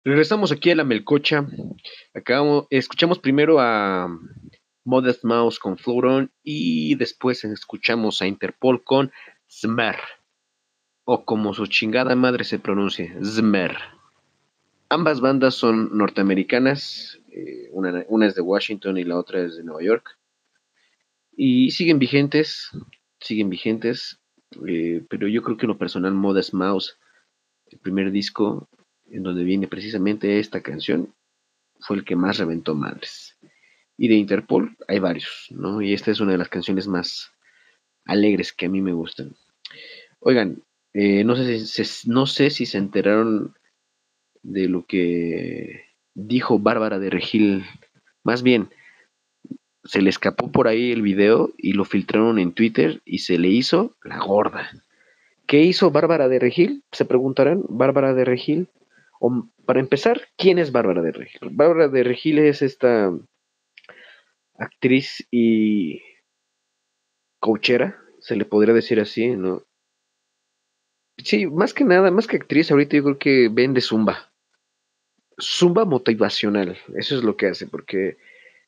Regresamos 0.04 0.50
aquí 0.50 0.70
a 0.70 0.74
la 0.74 0.82
Melcocha. 0.82 1.46
Acabamos, 2.12 2.66
escuchamos 2.70 3.20
primero 3.20 3.60
a 3.60 4.08
Modest 4.84 5.22
Mouse 5.22 5.60
con 5.60 5.78
Floron 5.78 6.32
y 6.42 6.96
después 6.96 7.44
escuchamos 7.44 8.20
a 8.20 8.26
Interpol 8.26 8.82
con 8.82 9.12
Smer. 9.48 9.94
O 11.04 11.24
como 11.24 11.54
su 11.54 11.66
chingada 11.68 12.16
madre 12.16 12.42
se 12.42 12.58
pronuncia, 12.58 13.16
Smer. 13.22 13.76
Ambas 14.88 15.20
bandas 15.20 15.54
son 15.54 15.96
norteamericanas, 15.96 17.20
eh, 17.30 17.68
una, 17.70 18.04
una 18.08 18.26
es 18.26 18.34
de 18.34 18.42
Washington 18.42 18.98
y 18.98 19.04
la 19.04 19.16
otra 19.16 19.40
es 19.40 19.56
de 19.56 19.62
Nueva 19.62 19.84
York. 19.84 20.18
Y 21.36 21.70
siguen 21.70 22.00
vigentes, 22.00 22.70
siguen 23.20 23.50
vigentes, 23.50 24.18
eh, 24.66 25.04
pero 25.08 25.28
yo 25.28 25.44
creo 25.44 25.56
que 25.56 25.66
en 25.66 25.72
lo 25.72 25.78
personal 25.78 26.12
Modest 26.12 26.54
Mouse, 26.54 26.98
el 27.70 27.78
primer 27.78 28.10
disco 28.10 28.68
en 29.12 29.22
donde 29.22 29.44
viene 29.44 29.68
precisamente 29.68 30.38
esta 30.38 30.60
canción, 30.60 31.12
fue 31.80 31.96
el 31.98 32.04
que 32.04 32.16
más 32.16 32.38
reventó 32.38 32.74
madres. 32.74 33.36
Y 33.96 34.08
de 34.08 34.14
Interpol 34.14 34.76
hay 34.88 34.98
varios, 34.98 35.46
¿no? 35.50 35.80
Y 35.82 35.92
esta 35.92 36.10
es 36.10 36.20
una 36.20 36.32
de 36.32 36.38
las 36.38 36.48
canciones 36.48 36.88
más 36.88 37.30
alegres 38.04 38.52
que 38.52 38.66
a 38.66 38.68
mí 38.68 38.80
me 38.80 38.92
gustan. 38.92 39.36
Oigan, 40.20 40.62
eh, 40.94 41.24
no, 41.24 41.36
sé 41.36 41.58
si, 41.60 41.84
se- 41.84 42.08
no 42.10 42.26
sé 42.26 42.50
si 42.50 42.66
se 42.66 42.78
enteraron 42.78 43.54
de 44.42 44.68
lo 44.68 44.84
que 44.86 45.84
dijo 46.14 46.58
Bárbara 46.58 46.98
de 46.98 47.10
Regil. 47.10 47.64
Más 48.24 48.42
bien, 48.42 48.70
se 49.84 50.00
le 50.00 50.10
escapó 50.10 50.50
por 50.50 50.68
ahí 50.68 50.90
el 50.92 51.02
video 51.02 51.52
y 51.58 51.72
lo 51.74 51.84
filtraron 51.84 52.38
en 52.38 52.52
Twitter 52.52 53.02
y 53.04 53.18
se 53.18 53.38
le 53.38 53.48
hizo 53.48 53.94
la 54.04 54.18
gorda. 54.18 54.70
¿Qué 55.46 55.62
hizo 55.62 55.90
Bárbara 55.90 56.28
de 56.28 56.38
Regil? 56.38 56.82
Se 56.92 57.04
preguntarán, 57.04 57.62
Bárbara 57.68 58.14
de 58.14 58.24
Regil. 58.24 58.68
O, 59.24 59.48
para 59.66 59.78
empezar, 59.78 60.20
¿quién 60.36 60.58
es 60.58 60.72
Bárbara 60.72 61.00
de 61.00 61.12
Regil? 61.12 61.50
Bárbara 61.52 61.86
de 61.86 62.02
Regil 62.02 62.40
es 62.40 62.60
esta 62.60 63.16
actriz 64.58 65.24
y 65.30 66.02
coachera, 67.38 68.00
se 68.18 68.34
le 68.34 68.44
podría 68.44 68.74
decir 68.74 68.98
así, 68.98 69.28
¿no? 69.28 69.62
Sí, 71.18 71.46
más 71.46 71.72
que 71.72 71.84
nada, 71.84 72.10
más 72.10 72.26
que 72.26 72.34
actriz, 72.34 72.72
ahorita 72.72 72.96
yo 72.96 73.04
creo 73.04 73.18
que 73.18 73.48
vende 73.48 73.80
zumba. 73.80 74.32
Zumba 75.40 75.84
motivacional, 75.84 76.76
eso 76.96 77.16
es 77.16 77.22
lo 77.22 77.36
que 77.36 77.46
hace, 77.46 77.68
porque 77.68 78.16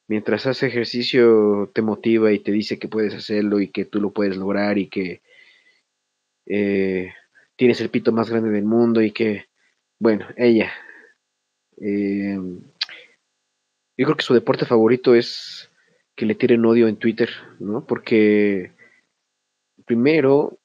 mientras 0.07 0.47
hace 0.47 0.69
ejercicio 0.69 1.73
te 1.75 1.83
motiva 1.83 2.31
y 2.31 2.39
te 2.39 2.53
dice 2.53 2.79
que 2.79 2.87
puedes 2.87 3.13
hacerlo 3.13 3.59
y 3.59 3.73
que 3.73 3.87
tú 3.87 4.01
lo 4.01 4.13
puedes 4.13 4.37
lograr 4.37 4.79
y 4.79 4.89
que 4.89 5.21
eh, 6.47 7.13
tienes 7.57 7.81
el 7.81 7.91
pito 7.91 8.13
más 8.13 8.31
grande 8.31 8.51
del 8.51 8.67
mundo 8.67 9.03
y 9.03 9.11
que, 9.11 9.47
bueno, 9.99 10.27
ella. 10.37 10.73
eh, 11.79 12.39
yo 13.97 14.07
creo 14.07 14.17
que 14.17 14.25
su 14.25 14.35
deporte 14.35 14.67
favorito 14.67 15.15
es 15.15 15.71
que 16.17 16.27
le 16.27 16.35
tiren 16.35 16.65
odio 16.65 16.89
en 16.89 16.97
Twitter, 16.97 17.31
¿no? 17.61 17.87
Porque 17.87 18.73
primero, 19.87 20.59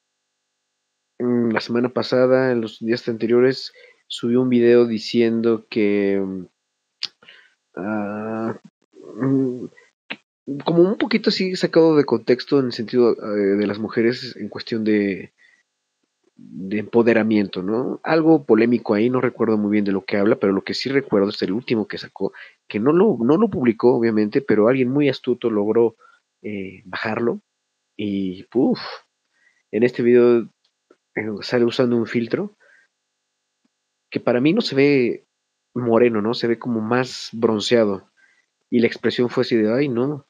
mm, 1.20 1.52
la 1.52 1.62
semana 1.62 1.90
pasada, 1.90 2.52
en 2.52 2.62
los 2.62 2.80
días 2.80 3.08
anteriores, 3.08 3.74
subió 4.08 4.42
un 4.42 4.50
video 4.50 4.86
diciendo 4.88 5.68
que 5.70 6.20
mm, 6.20 6.46
ah, 7.76 8.60
mm, 9.16 9.66
como 10.66 10.84
un 10.84 10.98
poquito 10.98 11.30
así 11.30 11.56
sacado 11.56 11.96
de 11.96 12.06
contexto 12.06 12.60
en 12.60 12.68
el 12.68 12.74
sentido 12.74 13.14
eh, 13.14 13.58
de 13.58 13.68
las 13.68 13.80
mujeres 13.80 14.36
en 14.38 14.50
cuestión 14.50 14.84
de, 14.84 15.34
de 16.42 16.80
empoderamiento, 16.80 17.64
¿no? 17.64 18.00
Algo 18.04 18.46
polémico 18.46 18.94
ahí, 18.94 19.10
no 19.10 19.22
recuerdo 19.22 19.58
muy 19.58 19.72
bien 19.72 19.86
de 19.86 19.92
lo 19.92 20.06
que 20.06 20.18
habla, 20.18 20.38
pero 20.38 20.54
lo 20.54 20.64
que 20.64 20.74
sí 20.74 20.90
recuerdo 20.90 21.30
es 21.30 21.42
el 21.42 21.52
último 21.52 21.88
que 21.88 21.98
sacó, 21.98 22.34
que 22.68 22.80
no 22.80 22.92
lo, 22.94 23.18
no 23.20 23.38
lo 23.38 23.50
publicó, 23.50 23.96
obviamente, 23.96 24.42
pero 24.42 24.68
alguien 24.68 24.90
muy 24.90 25.10
astuto 25.10 25.50
logró 25.50 25.96
eh, 26.42 26.82
bajarlo 26.86 27.42
y, 27.96 28.44
puff, 28.44 28.80
en 29.72 29.84
este 29.84 30.04
video 30.04 30.50
eh, 31.16 31.28
sale 31.42 31.66
usando 31.66 31.98
un 31.98 32.08
filtro 32.08 32.56
que 34.10 34.20
para 34.20 34.40
mí 34.40 34.54
no 34.54 34.62
se 34.62 34.76
ve 34.76 35.26
moreno, 35.74 36.22
¿no? 36.22 36.34
Se 36.34 36.48
ve 36.48 36.58
como 36.58 36.82
más 36.82 37.30
bronceado. 37.34 38.10
Y 38.70 38.80
la 38.80 38.88
expresión 38.88 39.30
fue 39.30 39.42
así 39.42 39.56
de, 39.56 39.74
ay, 39.74 39.90
no, 39.90 40.28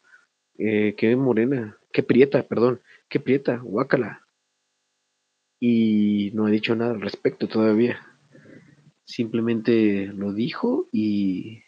eh, 0.58 0.96
qué 0.98 1.16
morena, 1.16 1.78
qué 1.92 2.04
prieta, 2.04 2.44
perdón, 2.44 2.82
qué 3.08 3.20
prieta, 3.20 3.58
guácala. 3.58 4.26
Y 5.60 6.32
no 6.34 6.48
he 6.48 6.52
dicho 6.52 6.76
nada 6.76 6.92
al 6.92 7.02
respecto 7.02 7.48
todavía. 7.48 8.00
Simplemente 9.06 10.08
lo 10.14 10.34
dijo 10.34 10.88
y 10.92 11.64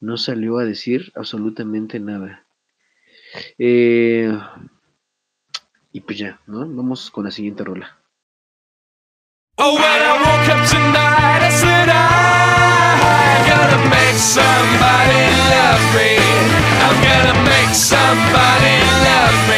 no 0.00 0.16
salió 0.16 0.58
a 0.58 0.64
decir 0.64 1.12
absolutamente 1.14 2.00
nada. 2.00 2.46
Eh, 3.58 4.32
y 5.92 6.00
pues 6.00 6.18
ya, 6.18 6.40
¿no? 6.46 6.60
Vamos 6.60 7.10
con 7.10 7.24
la 7.24 7.30
siguiente 7.30 7.64
rola. 7.64 7.98
Oh, 9.58 9.74
when 9.74 9.82
I 9.84 10.16
woke 10.16 10.48
up 10.48 10.66
tonight, 10.66 11.42
I 11.42 11.50
said 11.50 11.88
I 11.88 13.44
gotta 13.46 13.78
make 13.90 14.16
somebody 14.16 15.28
love 15.52 15.84
me. 15.94 16.16
I'm 16.80 16.96
gonna 17.04 17.36
make 17.44 17.74
somebody 17.74 18.76
love 19.04 19.38
me. 19.50 19.51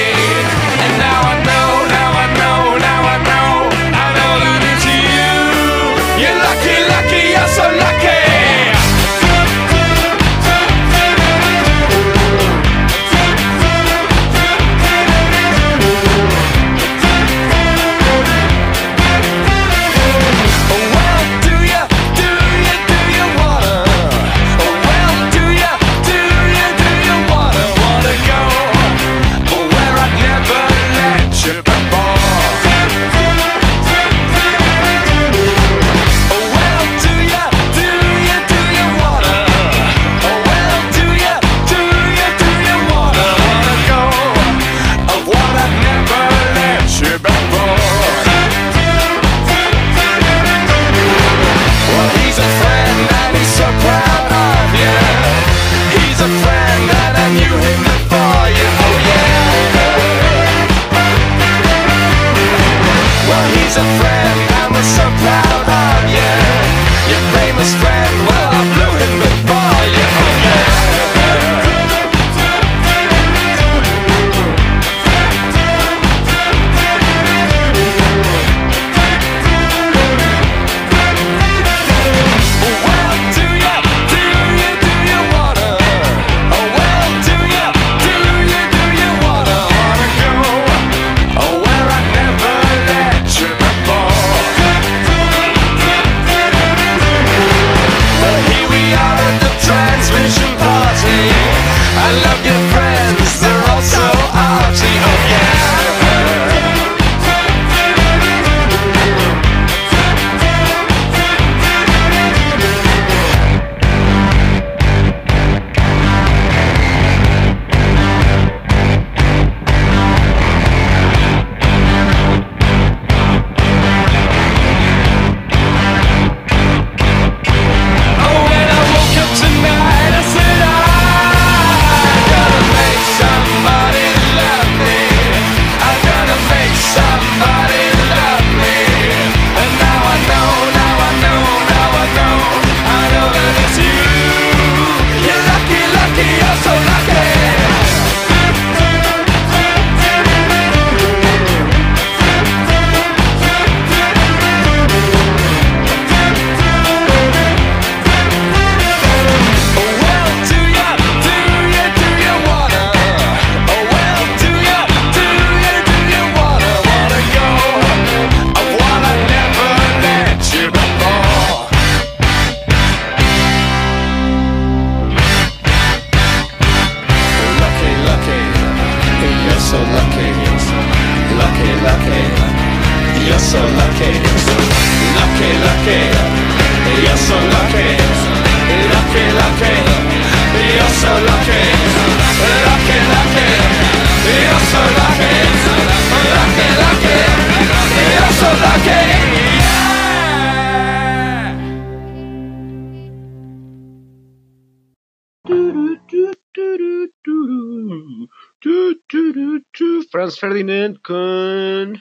Con 210.93 211.95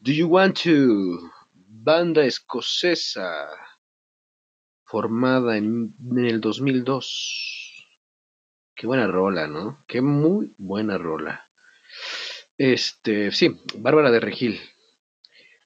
Do 0.00 0.12
You 0.12 0.28
Want 0.28 0.60
To, 0.64 1.32
banda 1.54 2.24
escocesa 2.24 3.48
formada 4.84 5.56
en, 5.56 5.94
en 5.98 6.24
el 6.26 6.40
2002. 6.40 7.86
Qué 8.74 8.86
buena 8.86 9.06
rola, 9.06 9.46
¿no? 9.46 9.82
Qué 9.88 10.02
muy 10.02 10.54
buena 10.58 10.98
rola. 10.98 11.50
Este, 12.58 13.32
sí, 13.32 13.58
Bárbara 13.78 14.10
de 14.10 14.20
Regil. 14.20 14.60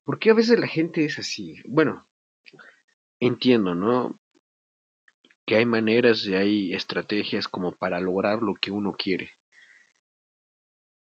¿Por 0.04 0.20
qué 0.20 0.30
a 0.30 0.34
veces 0.34 0.60
la 0.60 0.68
gente 0.68 1.04
es 1.04 1.18
así? 1.18 1.56
Bueno, 1.66 2.08
entiendo, 3.18 3.74
¿no? 3.74 4.20
Que 5.44 5.56
hay 5.56 5.66
maneras 5.66 6.24
y 6.26 6.34
hay 6.34 6.74
estrategias 6.74 7.48
como 7.48 7.72
para 7.72 7.98
lograr 8.00 8.40
lo 8.42 8.54
que 8.54 8.70
uno 8.70 8.94
quiere. 8.96 9.32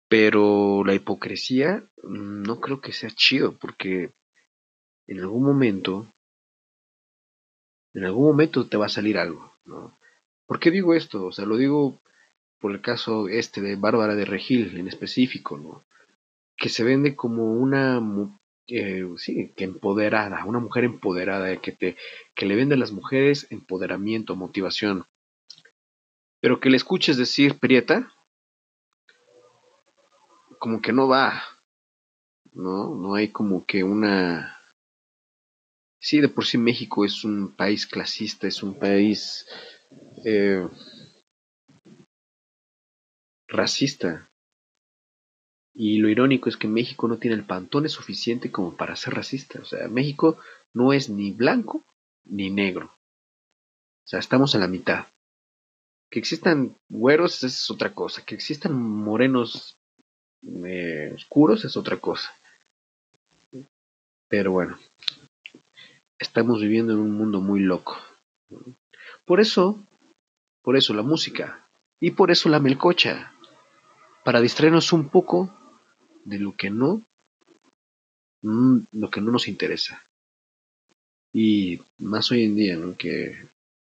Pero 0.07 0.83
la 0.83 0.93
hipocresía 0.93 1.83
mm, 2.03 2.43
no 2.43 2.59
creo 2.59 2.81
que 2.81 2.93
sea 2.93 3.09
chido 3.09 3.57
porque 3.57 4.11
en 5.07 5.19
algún 5.19 5.43
momento, 5.43 6.11
en 7.93 8.05
algún 8.05 8.25
momento 8.25 8.67
te 8.67 8.77
va 8.77 8.87
a 8.87 8.89
salir 8.89 9.17
algo, 9.17 9.53
¿no? 9.65 9.97
¿Por 10.45 10.59
qué 10.59 10.71
digo 10.71 10.93
esto? 10.93 11.25
O 11.25 11.31
sea, 11.31 11.45
lo 11.45 11.57
digo 11.57 12.01
por 12.59 12.71
el 12.71 12.81
caso 12.81 13.27
este 13.27 13.61
de 13.61 13.75
Bárbara 13.75 14.15
de 14.15 14.25
Regil 14.25 14.77
en 14.77 14.87
específico, 14.87 15.57
¿no? 15.57 15.85
Que 16.57 16.69
se 16.69 16.83
vende 16.83 17.15
como 17.15 17.53
una, 17.53 18.01
eh, 18.67 19.07
sí, 19.17 19.53
que 19.55 19.65
empoderada, 19.65 20.45
una 20.45 20.59
mujer 20.59 20.83
empoderada, 20.83 21.57
que 21.57 21.71
te, 21.71 21.97
que 22.33 22.45
le 22.45 22.55
vende 22.55 22.75
a 22.75 22.77
las 22.79 22.91
mujeres 22.91 23.47
empoderamiento, 23.49 24.35
motivación. 24.35 25.05
Pero 26.41 26.59
que 26.59 26.69
le 26.69 26.77
escuches 26.77 27.17
decir 27.17 27.59
prieta, 27.59 28.11
como 30.65 30.81
que 30.81 30.93
no 30.93 31.07
va, 31.07 31.43
¿no? 32.53 32.95
No 32.95 33.13
hay 33.13 33.27
como 33.27 33.67
que 33.67 33.83
una... 33.83 34.59
Sí, 35.99 36.19
de 36.21 36.27
por 36.27 36.43
sí 36.43 36.57
México 36.57 37.05
es 37.05 37.23
un 37.23 37.55
país 37.55 37.85
clasista, 37.85 38.47
es 38.47 38.63
un 38.63 38.79
país 38.79 39.45
eh, 40.25 40.67
racista. 43.47 44.27
Y 45.75 45.99
lo 45.99 46.09
irónico 46.09 46.49
es 46.49 46.57
que 46.57 46.67
México 46.67 47.07
no 47.07 47.19
tiene 47.19 47.35
el 47.35 47.45
pantone 47.45 47.87
suficiente 47.87 48.51
como 48.51 48.75
para 48.75 48.95
ser 48.95 49.13
racista. 49.13 49.59
O 49.59 49.65
sea, 49.65 49.87
México 49.87 50.39
no 50.73 50.93
es 50.93 51.11
ni 51.11 51.31
blanco 51.31 51.85
ni 52.23 52.49
negro. 52.49 52.87
O 52.87 54.07
sea, 54.07 54.17
estamos 54.17 54.55
en 54.55 54.61
la 54.61 54.67
mitad. 54.67 55.05
Que 56.09 56.17
existan 56.17 56.75
güeros 56.89 57.43
es 57.43 57.69
otra 57.69 57.93
cosa. 57.93 58.25
Que 58.25 58.33
existan 58.33 58.73
morenos 58.73 59.77
eh, 60.43 61.11
oscuros 61.15 61.65
es 61.65 61.77
otra 61.77 61.97
cosa. 61.97 62.33
Pero 64.27 64.51
bueno, 64.51 64.77
estamos 66.19 66.61
viviendo 66.61 66.93
en 66.93 66.99
un 66.99 67.11
mundo 67.11 67.41
muy 67.41 67.59
loco. 67.59 67.97
Por 69.25 69.39
eso, 69.39 69.79
por 70.61 70.75
eso 70.77 70.93
la 70.93 71.03
música 71.03 71.67
y 71.99 72.11
por 72.11 72.31
eso 72.31 72.49
la 72.49 72.59
melcocha, 72.59 73.33
para 74.23 74.41
distraernos 74.41 74.91
un 74.93 75.09
poco 75.09 75.53
de 76.23 76.39
lo 76.39 76.55
que 76.55 76.69
no, 76.69 77.01
mm, 78.41 78.79
lo 78.93 79.09
que 79.09 79.21
no 79.21 79.31
nos 79.31 79.47
interesa. 79.47 80.03
Y 81.31 81.81
más 81.99 82.31
hoy 82.31 82.43
en 82.43 82.55
día, 82.55 82.77
¿no? 82.77 82.95
Que 82.95 83.37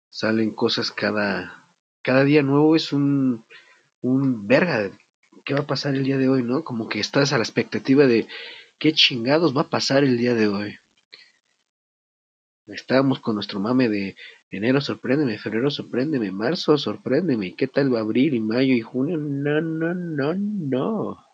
salen 0.09 0.51
cosas 0.51 0.91
cada, 0.91 1.75
cada 2.01 2.23
día 2.23 2.41
nuevo 2.41 2.75
es 2.75 2.91
un, 2.93 3.45
un 4.01 4.47
verga. 4.47 4.91
¿Qué 5.45 5.53
va 5.53 5.59
a 5.61 5.67
pasar 5.67 5.93
el 5.93 6.03
día 6.03 6.17
de 6.17 6.27
hoy, 6.27 6.41
no? 6.41 6.63
Como 6.63 6.89
que 6.89 6.99
estás 6.99 7.31
a 7.31 7.37
la 7.37 7.43
expectativa 7.43 8.07
de 8.07 8.27
qué 8.79 8.93
chingados 8.93 9.55
va 9.55 9.61
a 9.61 9.69
pasar 9.69 10.03
el 10.03 10.17
día 10.17 10.33
de 10.33 10.47
hoy. 10.47 10.75
Estábamos 12.65 13.19
con 13.19 13.35
nuestro 13.35 13.59
mame 13.59 13.87
de 13.87 14.15
enero 14.49 14.81
sorpréndeme, 14.81 15.37
febrero 15.37 15.69
sorpréndeme, 15.69 16.31
marzo 16.31 16.79
sorpréndeme, 16.79 17.47
¿y 17.47 17.53
qué 17.53 17.67
tal 17.67 17.93
va 17.93 17.99
abril 17.99 18.33
y 18.33 18.39
mayo 18.39 18.73
y 18.73 18.81
junio? 18.81 19.17
No, 19.17 19.61
no, 19.61 19.93
no, 19.93 20.33
no. 20.33 21.24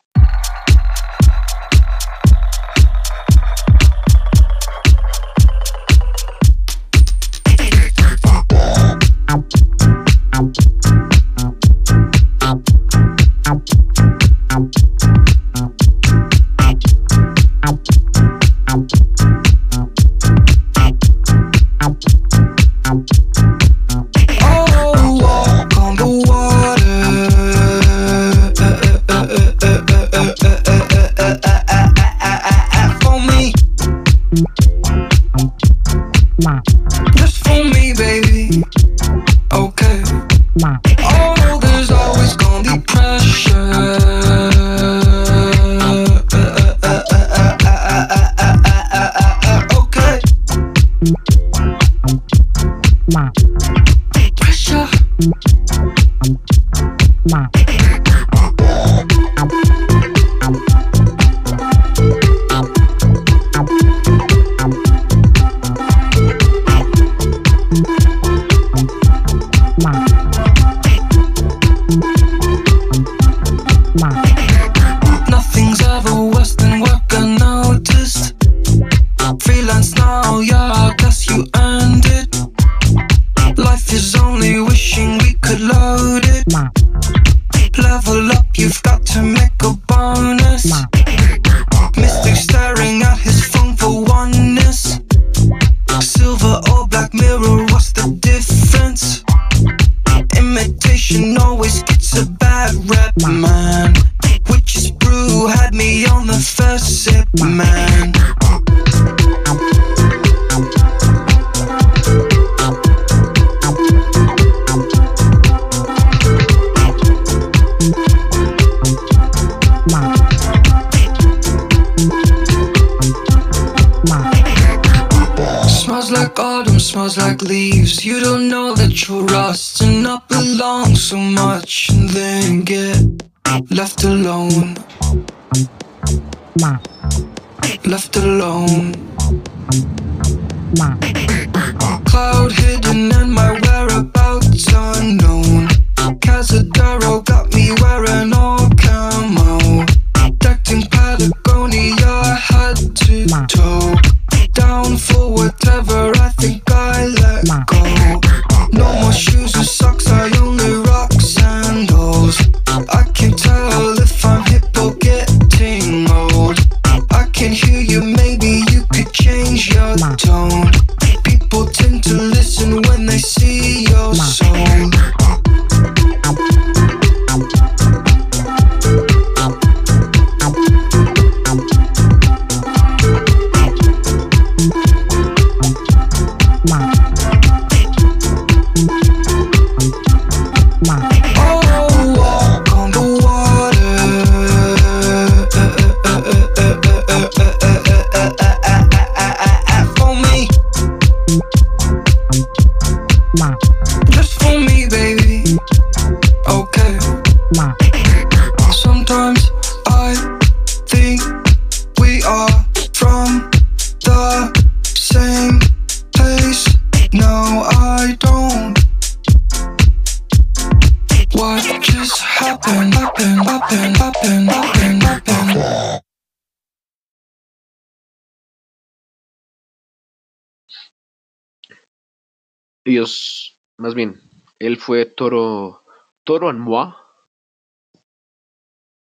Ellos, 232.83 233.59
más 233.77 233.93
bien, 233.93 234.21
él 234.59 234.77
fue 234.77 235.05
Toro, 235.05 235.83
Toro 236.23 236.49
and 236.49 236.59
Moi, 236.59 236.95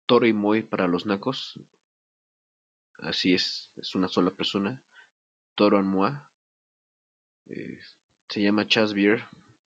Toro 0.08 0.28
y 0.28 0.34
Moi 0.34 0.62
para 0.62 0.88
los 0.88 1.06
nacos. 1.06 1.60
Así 2.98 3.34
es, 3.34 3.72
es 3.76 3.96
una 3.96 4.08
sola 4.08 4.32
persona. 4.32 4.86
Toro 5.56 5.80
and 5.80 5.90
Moi. 5.90 6.12
Eh, 7.48 7.80
se 8.30 8.42
llama 8.42 8.68
Chas 8.68 8.94
Beer, 8.94 9.24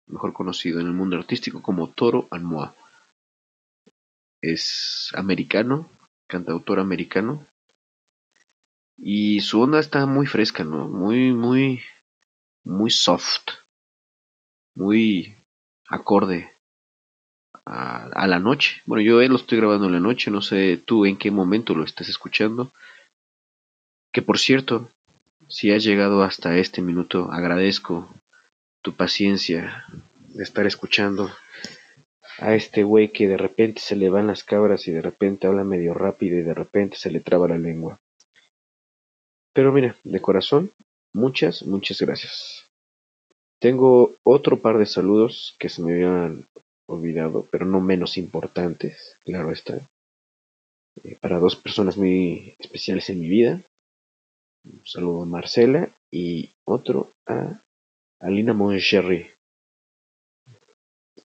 mejor 0.07 0.33
conocido 0.33 0.79
en 0.79 0.87
el 0.87 0.93
mundo 0.93 1.17
artístico 1.17 1.61
como 1.61 1.91
Toro 1.91 2.27
and 2.31 2.45
Moi. 2.45 2.69
Es 4.41 5.11
americano, 5.15 5.89
cantautor 6.27 6.79
americano. 6.79 7.47
Y 8.97 9.39
su 9.39 9.61
onda 9.61 9.79
está 9.79 10.05
muy 10.05 10.27
fresca, 10.27 10.63
¿no? 10.63 10.87
Muy, 10.87 11.33
muy, 11.33 11.81
muy 12.63 12.91
soft. 12.91 13.49
Muy 14.79 15.35
acorde 15.89 16.53
a, 17.65 18.25
la 18.27 18.39
noche. 18.39 18.81
Bueno, 18.85 19.03
yo 19.03 19.19
lo 19.27 19.35
estoy 19.35 19.57
grabando 19.57 19.87
en 19.87 19.91
la 19.91 19.99
noche, 19.99 20.31
no 20.31 20.41
sé 20.41 20.77
tú 20.77 21.05
en 21.05 21.17
qué 21.17 21.31
momento 21.31 21.75
lo 21.75 21.83
estás 21.83 22.07
escuchando. 22.07 22.71
Que 24.13 24.21
por 24.21 24.39
cierto, 24.39 24.89
si 25.49 25.73
has 25.73 25.83
llegado 25.83 26.23
hasta 26.23 26.55
este 26.57 26.81
minuto, 26.81 27.29
agradezco 27.29 28.07
tu 28.81 28.95
paciencia 28.95 29.83
de 30.29 30.43
estar 30.43 30.65
escuchando 30.65 31.29
a 32.37 32.55
este 32.55 32.83
güey 32.83 33.11
que 33.11 33.27
de 33.27 33.35
repente 33.35 33.81
se 33.81 33.97
le 33.97 34.09
van 34.09 34.27
las 34.27 34.45
cabras 34.45 34.87
y 34.87 34.93
de 34.93 35.01
repente 35.01 35.47
habla 35.47 35.65
medio 35.65 35.93
rápido 35.93 36.39
y 36.39 36.43
de 36.43 36.53
repente 36.53 36.95
se 36.95 37.11
le 37.11 37.19
traba 37.19 37.49
la 37.49 37.57
lengua. 37.57 37.99
Pero 39.53 39.73
mira, 39.73 39.97
de 40.05 40.21
corazón, 40.21 40.71
muchas, 41.11 41.63
muchas 41.63 41.99
gracias. 41.99 42.68
Tengo 43.61 44.15
otro 44.23 44.61
par 44.61 44.77
de 44.77 44.85
saludos 44.85 45.55
que 45.59 45.67
se 45.67 45.81
me 45.81 45.93
habían 45.93 46.47
olvidado, 46.87 47.47
pero 47.51 47.65
no 47.65 47.81
menos 47.81 48.17
importantes, 48.17 49.17
claro 49.25 49.51
está. 49.51 49.81
Eh, 51.03 51.17
para 51.19 51.39
dos 51.39 51.55
personas 51.55 51.97
muy 51.97 52.55
especiales 52.57 53.09
en 53.09 53.19
mi 53.19 53.27
vida. 53.27 53.61
Un 54.63 54.85
saludo 54.85 55.23
a 55.23 55.25
Marcela 55.25 55.93
y 56.11 56.51
otro 56.65 57.11
a 57.27 57.61
Alina 58.21 58.53
Moncherry. 58.53 59.29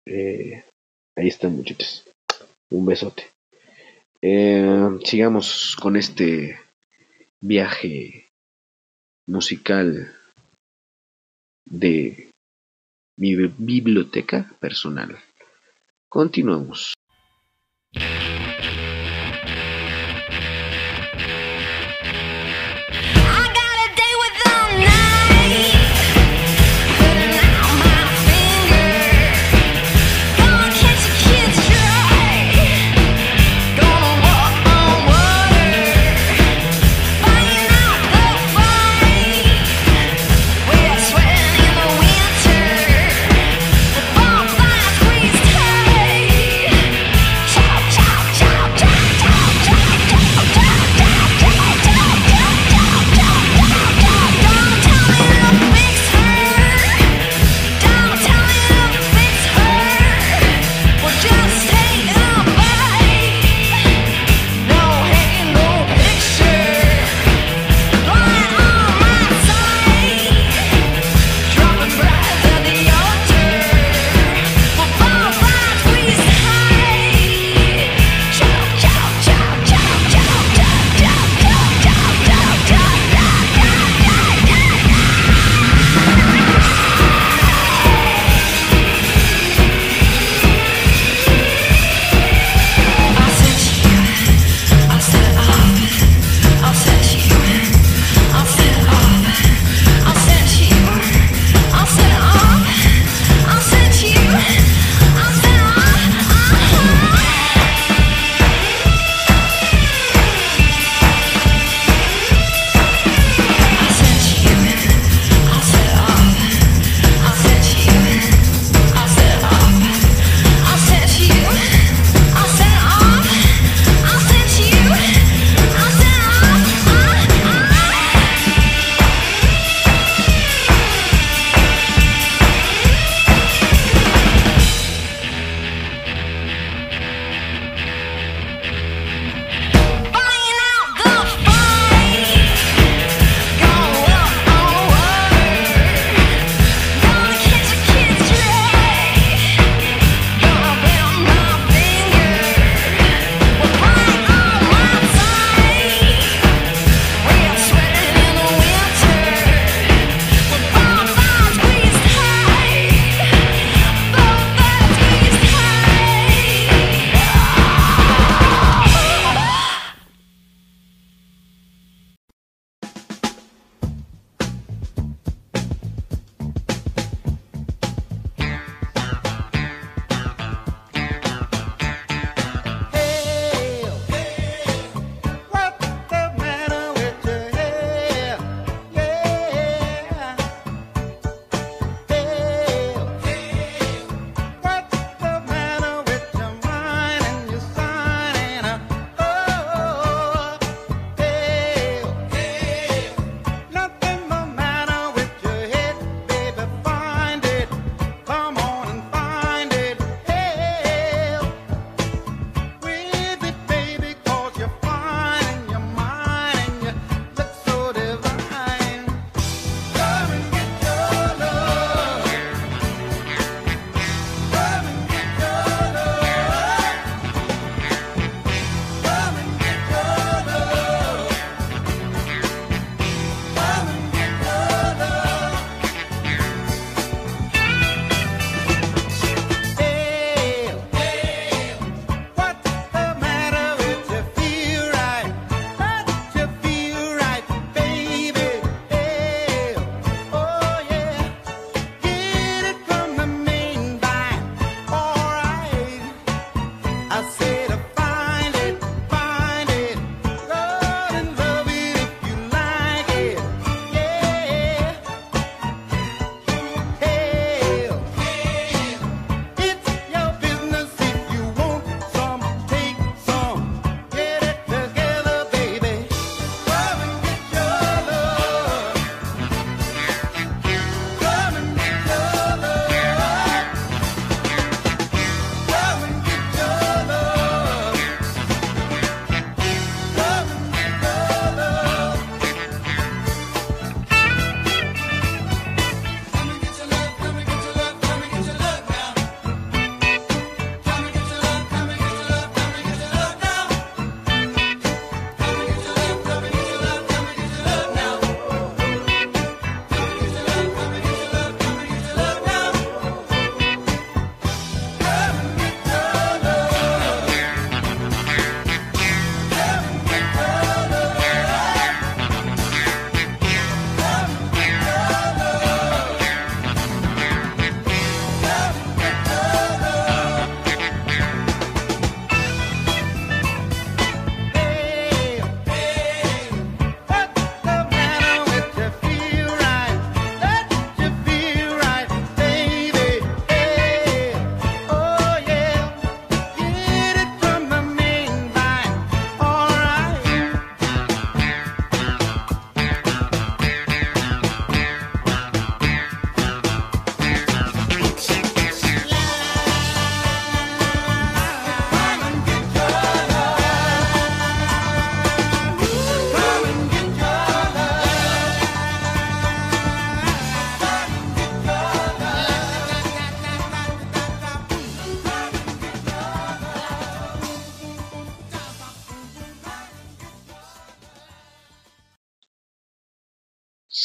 Eh, 0.05 0.63
ahí 1.17 1.27
están 1.27 1.55
muchachos. 1.55 2.05
Un 2.71 2.85
besote. 2.85 3.23
Eh, 4.21 4.89
sigamos 5.03 5.75
con 5.75 5.97
este 5.97 6.57
viaje 7.41 8.29
musical 9.27 10.15
de 11.65 12.29
mi 13.17 13.35
bi- 13.35 13.53
biblioteca 13.57 14.49
personal. 14.59 15.17
Continuamos. 16.09 16.93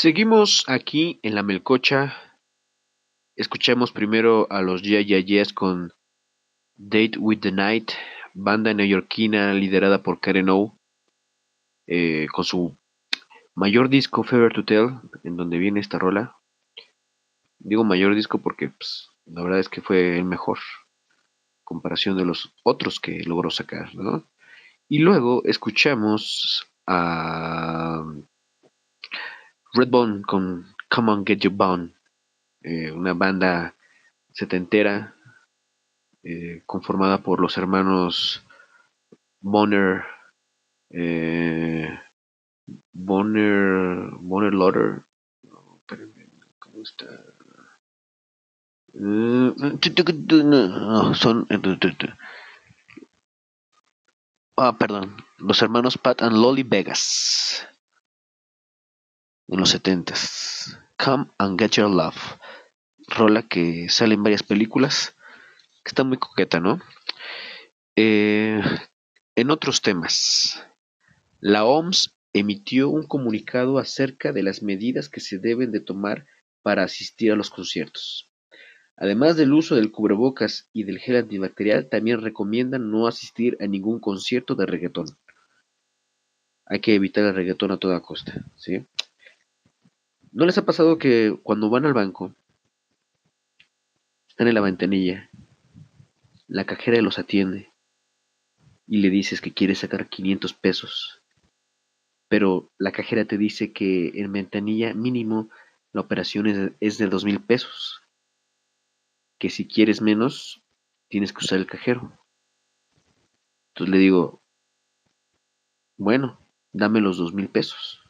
Seguimos 0.09 0.65
aquí 0.69 1.21
en 1.23 1.35
la 1.35 1.43
Melcocha. 1.43 2.17
Escuchamos 3.37 3.93
primero 3.93 4.47
a 4.49 4.63
los 4.63 4.81
Yeah 4.81 5.03
Yeah 5.03 5.21
Yeahs 5.21 5.53
con 5.53 5.93
Date 6.77 7.19
with 7.19 7.41
the 7.41 7.53
Night, 7.53 7.91
banda 8.33 8.73
neoyorquina 8.73 9.53
liderada 9.53 10.03
por 10.03 10.19
Karen 10.21 10.49
O, 10.49 10.79
eh, 11.87 12.27
con 12.33 12.47
su 12.47 12.75
mayor 13.55 13.91
disco 13.91 14.25
Fever 14.25 14.55
to 14.55 14.65
Tell, 14.65 14.99
en 15.25 15.37
donde 15.37 15.59
viene 15.59 15.81
esta 15.81 15.99
rola. 15.99 16.39
Digo 17.59 17.85
mayor 17.85 18.15
disco 18.15 18.39
porque 18.39 18.71
pues, 18.71 19.11
la 19.27 19.43
verdad 19.43 19.61
es 19.61 19.69
que 19.69 19.83
fue 19.83 20.17
el 20.17 20.25
mejor 20.25 20.59
comparación 21.65 22.17
de 22.17 22.25
los 22.25 22.55
otros 22.63 22.99
que 22.99 23.25
logró 23.25 23.51
sacar, 23.51 23.95
¿no? 23.95 24.25
Y 24.89 25.01
luego 25.01 25.43
escuchamos 25.45 26.67
a 26.87 28.03
Redbone 29.73 30.23
con 30.23 30.75
Come 30.89 31.13
On 31.13 31.25
Get 31.25 31.41
Your 31.41 31.55
Bone, 31.55 31.95
eh, 32.63 32.91
una 32.91 33.13
banda 33.15 33.75
setentera 34.31 35.15
eh, 36.23 36.63
conformada 36.67 37.19
por 37.19 37.41
los 37.41 37.57
hermanos 37.57 38.43
Bonner, 39.41 40.05
eh, 40.91 41.99
Bonner, 42.93 44.11
Bonner 44.21 44.55
Lauder, 44.55 45.05
espérenme, 45.79 46.29
¿cómo 46.59 46.83
está? 46.83 47.07
Eh, 48.95 49.55
son 51.15 51.47
ah 54.57 54.77
perdón 54.77 55.17
los 55.37 55.63
hermanos 55.63 55.99
Pat 55.99 56.23
and 56.23 56.37
Lolly 56.37 56.63
Vegas 56.63 57.69
en 59.49 59.61
los 59.61 59.71
setentas. 59.71 60.79
Come 61.03 61.27
and 61.39 61.59
Get 61.59 61.73
Your 61.73 61.91
Love. 61.91 62.39
Rola 63.09 63.43
que 63.43 63.89
sale 63.89 64.15
en 64.15 64.23
varias 64.23 64.43
películas 64.43 65.15
que 65.83 65.91
está 65.91 66.05
muy 66.05 66.19
coqueta 66.19 66.61
no 66.61 66.81
Eh, 67.97 68.61
en 69.35 69.51
otros 69.51 69.81
temas. 69.83 70.63
La 71.41 71.65
OMS 71.65 72.17
emitió 72.33 72.91
un 72.91 73.07
comunicado 73.07 73.79
acerca 73.79 74.33
de 74.33 74.43
las 74.43 74.63
medidas 74.63 75.09
que 75.09 75.21
se 75.21 75.39
deben 75.39 75.73
de 75.73 75.81
tomar 75.81 76.27
para 76.63 76.85
asistir 76.85 77.33
a 77.33 77.37
los 77.37 77.51
conciertos. 77.51 78.31
Además 78.97 79.37
del 79.37 79.53
uso 79.53 79.77
del 79.77 79.93
cubrebocas 79.93 80.69
y 80.73 80.83
del 80.83 80.99
gel 80.99 81.17
antibacterial, 81.17 81.89
también 81.89 82.21
recomiendan 82.21 82.91
no 82.91 83.07
asistir 83.07 83.57
a 83.61 83.67
ningún 83.67 84.01
concierto 84.01 84.57
de 84.57 84.67
reggaetón. 84.67 85.07
Hay 86.67 86.81
que 86.81 86.95
evitar 86.95 87.25
el 87.25 87.35
reggaetón 87.35 87.71
a 87.71 87.79
toda 87.79 88.03
costa, 88.03 88.45
¿sí? 88.57 88.85
¿No 90.39 90.47
les 90.47 90.57
ha 90.57 90.65
pasado 90.65 90.99
que 90.99 91.37
cuando 91.43 91.69
van 91.69 91.85
al 91.85 91.95
banco, 91.95 92.33
están 94.29 94.47
en 94.47 94.55
la 94.55 94.61
ventanilla, 94.61 95.29
la 96.47 96.65
cajera 96.65 97.03
los 97.03 97.19
atiende 97.19 97.73
y 98.87 98.99
le 98.99 99.11
dices 99.11 99.41
que 99.41 99.53
quieres 99.53 99.81
sacar 99.81 100.09
500 100.09 100.53
pesos, 100.55 101.25
pero 102.29 102.71
la 102.79 102.93
cajera 102.93 103.25
te 103.25 103.37
dice 103.37 103.73
que 103.73 104.13
en 104.15 104.31
ventanilla 104.31 104.95
mínimo 104.95 105.51
la 105.93 106.03
operación 106.03 106.77
es, 106.79 106.99
de 106.99 107.07
2 107.09 107.25
mil 107.25 107.41
pesos? 107.41 108.01
que 109.41 109.51
si 109.51 109.67
quieres 109.67 110.01
menos, 110.01 110.63
tienes 111.09 111.33
que 111.33 111.45
usar 111.45 111.59
el 111.59 111.67
cajero. 111.67 112.17
Entonces 113.71 113.93
le 113.93 113.99
digo, 113.99 114.41
bueno, 115.97 116.39
dame 116.73 117.01
los 117.01 117.17
dos 117.17 117.35
mil 117.35 117.49
pesos. 117.49 118.08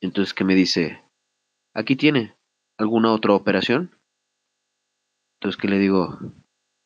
Entonces, 0.00 0.32
¿qué 0.34 0.44
me 0.44 0.54
dice? 0.54 1.02
Aquí 1.74 1.94
tiene, 1.96 2.36
¿alguna 2.78 3.12
otra 3.12 3.34
operación? 3.34 3.98
Entonces, 5.38 5.60
¿qué 5.60 5.68
le 5.68 5.78
digo? 5.78 6.18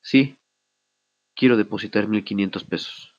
Sí, 0.03 0.39
quiero 1.35 1.57
depositar 1.57 2.09
mil 2.09 2.25
quinientos 2.25 2.65
pesos. 2.65 3.12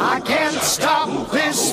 I 0.00 0.20
can't 0.24 0.54
stop 0.62 1.30
this 1.32 1.72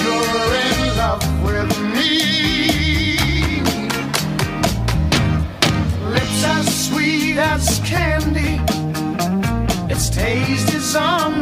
you're 0.00 0.54
in 0.54 0.96
love 0.96 1.22
with 1.42 1.70
me. 1.94 3.18
Lips 6.08 6.44
as 6.44 6.86
sweet 6.86 7.36
as 7.36 7.80
candy. 7.84 8.60
Its 9.92 10.08
taste 10.08 10.72
is 10.72 10.96
on 10.96 11.41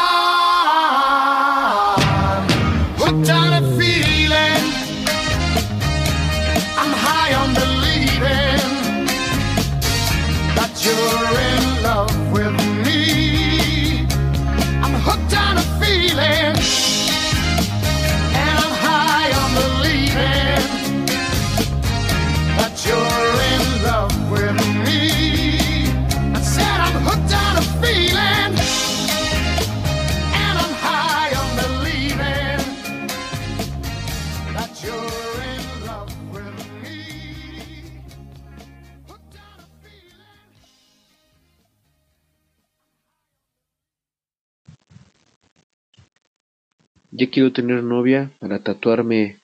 Ya 47.21 47.29
quiero 47.29 47.53
tener 47.53 47.83
novia 47.83 48.31
para 48.39 48.63
tatuarme 48.63 49.39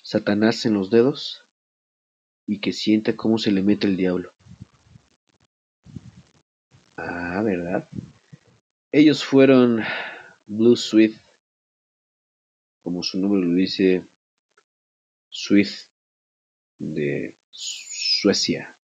Satanás 0.00 0.64
en 0.64 0.74
los 0.74 0.90
dedos 0.90 1.44
y 2.46 2.60
que 2.60 2.72
sienta 2.72 3.16
cómo 3.16 3.36
se 3.36 3.50
le 3.50 3.64
mete 3.64 3.88
el 3.88 3.96
diablo. 3.96 4.32
Ah, 6.96 7.42
¿verdad? 7.44 7.88
Ellos 8.92 9.24
fueron 9.24 9.82
Blue 10.46 10.76
Sweet, 10.76 11.16
como 12.80 13.02
su 13.02 13.18
nombre 13.18 13.40
lo 13.40 13.54
dice, 13.54 14.04
Sweet 15.30 15.88
de 16.78 17.34
Suecia, 17.50 18.76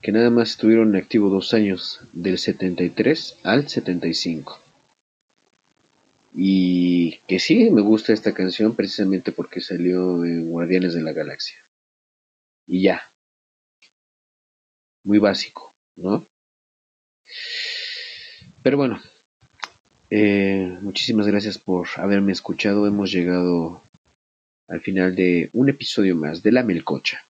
que 0.00 0.12
nada 0.12 0.30
más 0.30 0.52
estuvieron 0.52 0.94
en 0.94 1.02
activo 1.02 1.28
dos 1.28 1.52
años, 1.52 2.00
del 2.14 2.38
73 2.38 3.36
al 3.42 3.68
75. 3.68 4.65
Y 6.38 7.16
que 7.26 7.38
sí, 7.38 7.70
me 7.70 7.80
gusta 7.80 8.12
esta 8.12 8.34
canción 8.34 8.76
precisamente 8.76 9.32
porque 9.32 9.62
salió 9.62 10.22
en 10.22 10.50
Guardianes 10.50 10.92
de 10.92 11.00
la 11.00 11.14
Galaxia. 11.14 11.56
Y 12.66 12.82
ya. 12.82 13.10
Muy 15.02 15.18
básico, 15.18 15.70
¿no? 15.96 16.26
Pero 18.62 18.76
bueno, 18.76 19.00
eh, 20.10 20.76
muchísimas 20.82 21.26
gracias 21.26 21.56
por 21.56 21.88
haberme 21.96 22.32
escuchado. 22.32 22.86
Hemos 22.86 23.10
llegado 23.10 23.82
al 24.68 24.82
final 24.82 25.16
de 25.16 25.48
un 25.54 25.70
episodio 25.70 26.16
más 26.16 26.42
de 26.42 26.52
La 26.52 26.62
Melcocha. 26.62 27.24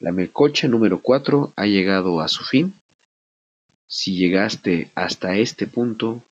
La 0.00 0.10
Melcocha 0.10 0.66
número 0.66 1.00
4 1.00 1.52
ha 1.54 1.66
llegado 1.66 2.20
a 2.20 2.26
su 2.26 2.42
fin. 2.42 2.74
Si 3.86 4.16
llegaste 4.16 4.90
hasta 4.96 5.36
este 5.36 5.68
punto, 5.68 6.24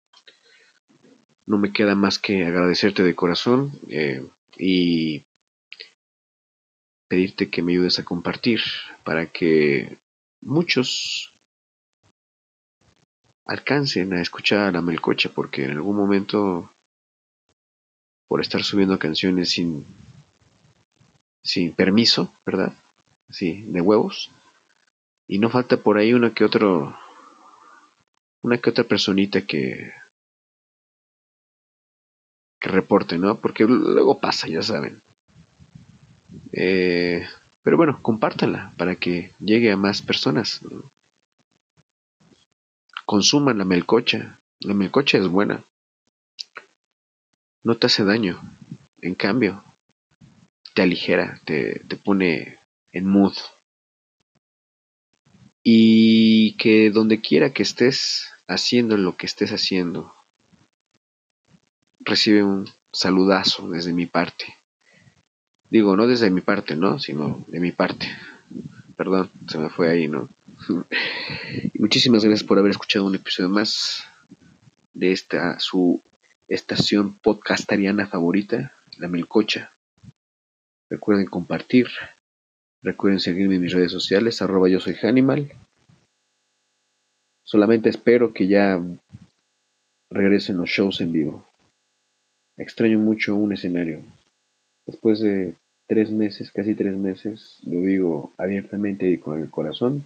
no 1.50 1.58
me 1.58 1.72
queda 1.72 1.96
más 1.96 2.20
que 2.20 2.46
agradecerte 2.46 3.02
de 3.02 3.16
corazón 3.16 3.72
eh, 3.88 4.24
y 4.56 5.24
pedirte 7.08 7.50
que 7.50 7.60
me 7.60 7.72
ayudes 7.72 7.98
a 7.98 8.04
compartir 8.04 8.60
para 9.02 9.26
que 9.26 9.98
muchos 10.40 11.34
alcancen 13.44 14.12
a 14.12 14.22
escuchar 14.22 14.60
a 14.60 14.70
la 14.70 14.80
melcocha 14.80 15.28
porque 15.34 15.64
en 15.64 15.72
algún 15.72 15.96
momento 15.96 16.70
por 18.28 18.40
estar 18.40 18.62
subiendo 18.62 18.96
canciones 19.00 19.50
sin 19.50 19.84
sin 21.42 21.72
permiso, 21.72 22.32
¿verdad? 22.46 22.74
Sí, 23.28 23.62
de 23.62 23.80
huevos. 23.80 24.30
Y 25.26 25.38
no 25.38 25.50
falta 25.50 25.78
por 25.78 25.98
ahí 25.98 26.14
una 26.14 26.32
que 26.32 26.44
otro 26.44 26.96
una 28.40 28.58
que 28.58 28.70
otra 28.70 28.84
personita 28.84 29.40
que 29.40 29.99
que 32.60 32.68
reporte, 32.68 33.18
¿no? 33.18 33.40
Porque 33.40 33.64
luego 33.64 34.20
pasa, 34.20 34.46
ya 34.46 34.62
saben. 34.62 35.02
Eh, 36.52 37.26
pero 37.62 37.76
bueno, 37.76 37.98
compártala 38.02 38.72
para 38.76 38.96
que 38.96 39.32
llegue 39.40 39.72
a 39.72 39.76
más 39.76 40.02
personas. 40.02 40.62
¿no? 40.62 40.82
Consuman 43.06 43.58
la 43.58 43.64
melcocha. 43.64 44.38
La 44.60 44.74
melcocha 44.74 45.18
es 45.18 45.26
buena. 45.26 45.64
No 47.62 47.76
te 47.76 47.86
hace 47.86 48.04
daño. 48.04 48.40
En 49.00 49.14
cambio, 49.14 49.64
te 50.74 50.82
aligera, 50.82 51.40
te, 51.44 51.80
te 51.80 51.96
pone 51.96 52.58
en 52.92 53.06
mood. 53.06 53.34
Y 55.62 56.52
que 56.52 56.90
donde 56.90 57.20
quiera 57.20 57.52
que 57.52 57.62
estés 57.62 58.28
haciendo 58.46 58.96
lo 58.96 59.16
que 59.16 59.26
estés 59.26 59.52
haciendo, 59.52 60.14
recibe 62.10 62.42
un 62.42 62.68
saludazo 62.92 63.70
desde 63.70 63.92
mi 63.92 64.06
parte. 64.06 64.56
Digo, 65.70 65.96
no 65.96 66.06
desde 66.06 66.28
mi 66.30 66.40
parte, 66.40 66.76
¿no? 66.76 66.98
Sino 66.98 67.44
de 67.46 67.60
mi 67.60 67.72
parte. 67.72 68.06
Perdón, 68.96 69.30
se 69.48 69.56
me 69.58 69.70
fue 69.70 69.88
ahí, 69.88 70.08
¿no? 70.08 70.28
muchísimas 71.78 72.24
gracias 72.24 72.46
por 72.46 72.58
haber 72.58 72.72
escuchado 72.72 73.06
un 73.06 73.14
episodio 73.14 73.48
más 73.48 74.04
de 74.92 75.12
esta 75.12 75.58
su 75.60 76.02
estación 76.48 77.14
podcastariana 77.14 78.08
favorita, 78.08 78.74
La 78.98 79.08
Melcocha. 79.08 79.72
Recuerden 80.90 81.26
compartir. 81.26 81.86
Recuerden 82.82 83.20
seguirme 83.20 83.54
en 83.56 83.62
mis 83.62 83.72
redes 83.72 83.92
sociales, 83.92 84.42
arroba 84.42 84.68
yo 84.68 84.80
soy 84.80 84.96
Hanimal. 85.00 85.52
Solamente 87.44 87.88
espero 87.88 88.32
que 88.32 88.48
ya 88.48 88.80
regresen 90.10 90.56
los 90.56 90.70
shows 90.70 91.00
en 91.00 91.12
vivo. 91.12 91.49
Extraño 92.60 92.98
mucho 92.98 93.36
un 93.36 93.54
escenario. 93.54 94.02
Después 94.86 95.20
de 95.20 95.54
tres 95.88 96.10
meses, 96.10 96.52
casi 96.52 96.74
tres 96.74 96.94
meses, 96.94 97.58
lo 97.64 97.80
digo 97.80 98.32
abiertamente 98.36 99.10
y 99.10 99.16
con 99.16 99.40
el 99.40 99.48
corazón, 99.48 100.04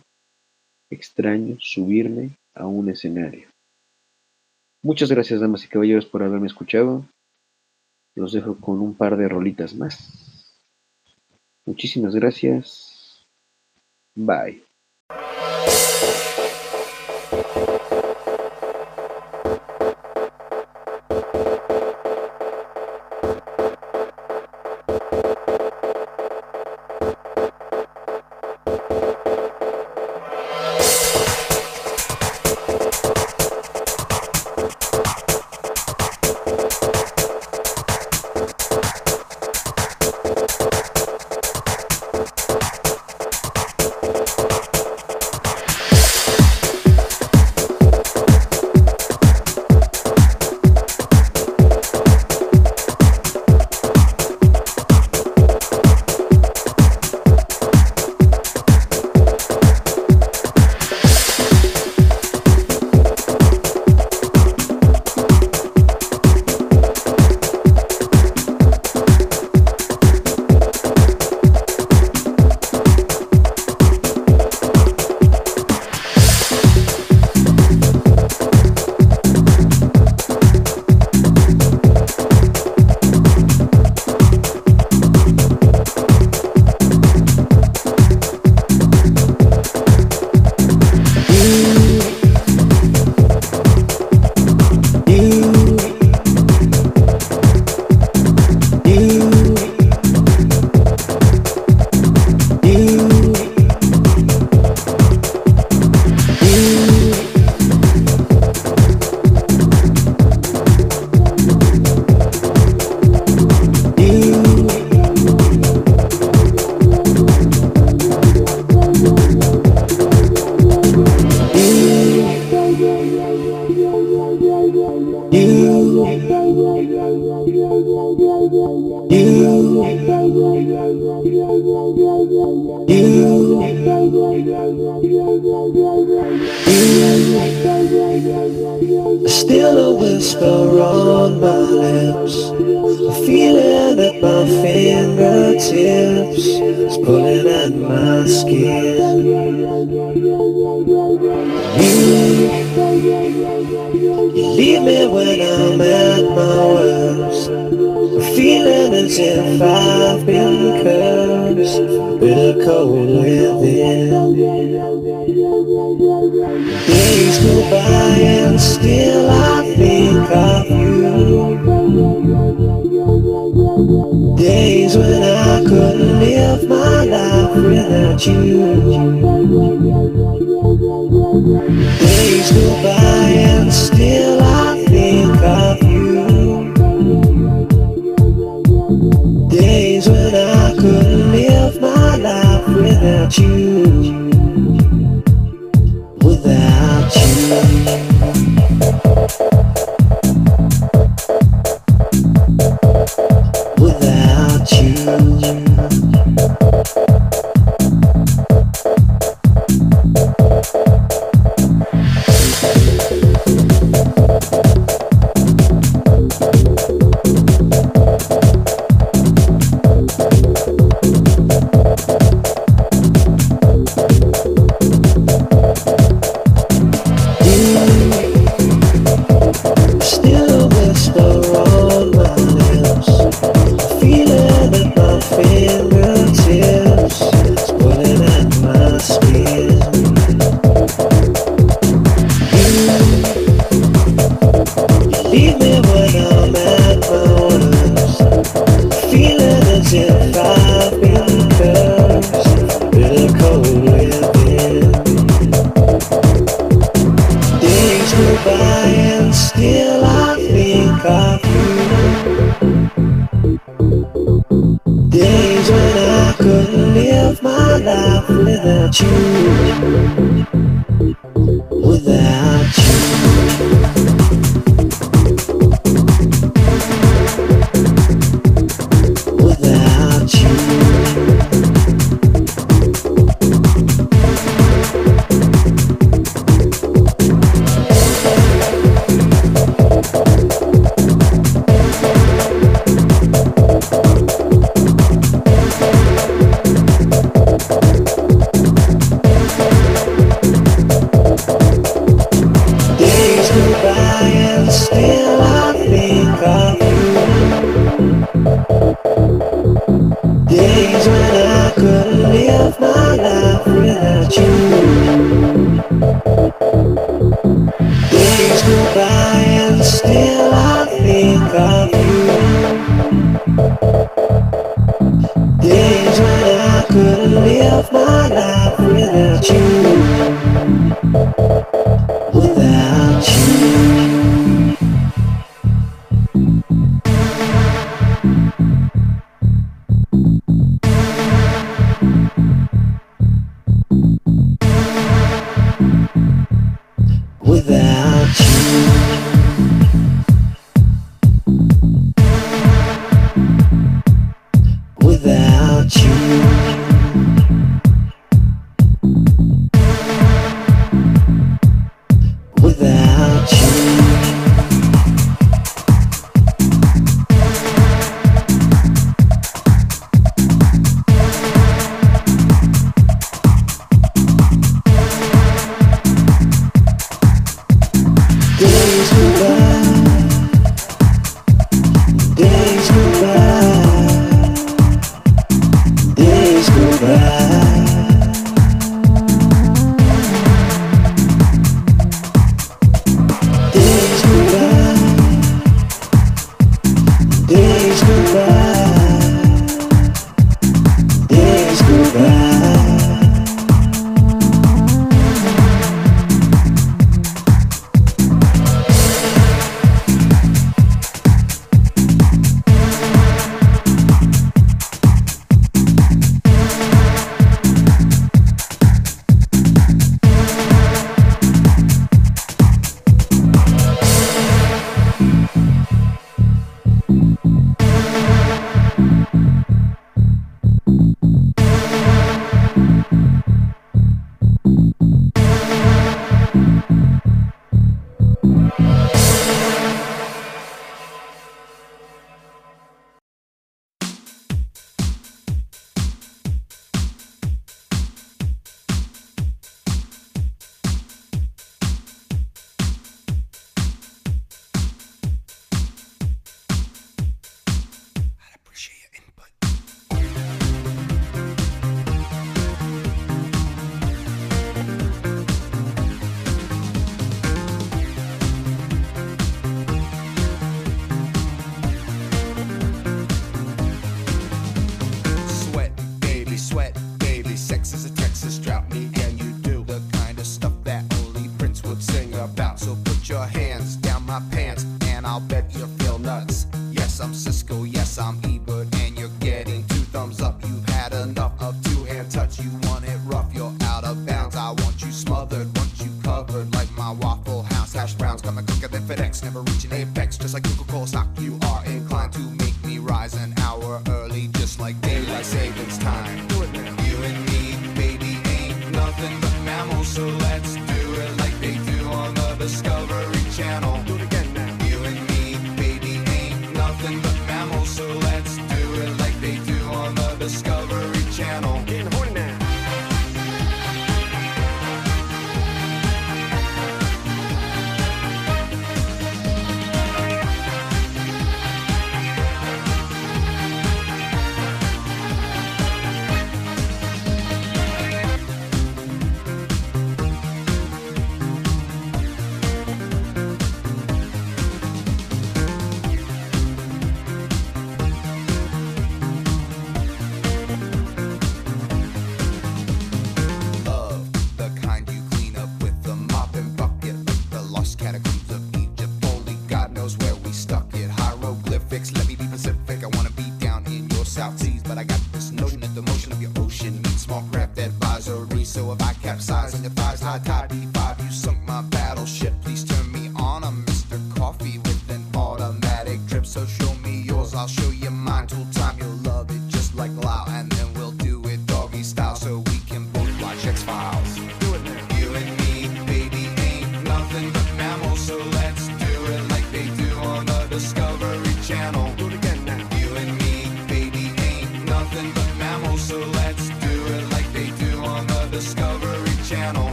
extraño 0.89 1.57
subirme 1.59 2.31
a 2.55 2.67
un 2.69 2.89
escenario. 2.91 3.49
Muchas 4.85 5.11
gracias, 5.11 5.41
damas 5.41 5.65
y 5.65 5.69
caballeros, 5.69 6.07
por 6.07 6.23
haberme 6.23 6.47
escuchado. 6.47 7.05
Los 8.15 8.33
dejo 8.33 8.57
con 8.61 8.81
un 8.81 8.95
par 8.95 9.17
de 9.17 9.29
rolitas 9.29 9.75
más. 9.75 10.55
Muchísimas 11.67 12.15
gracias. 12.15 13.25
Bye. 14.15 14.63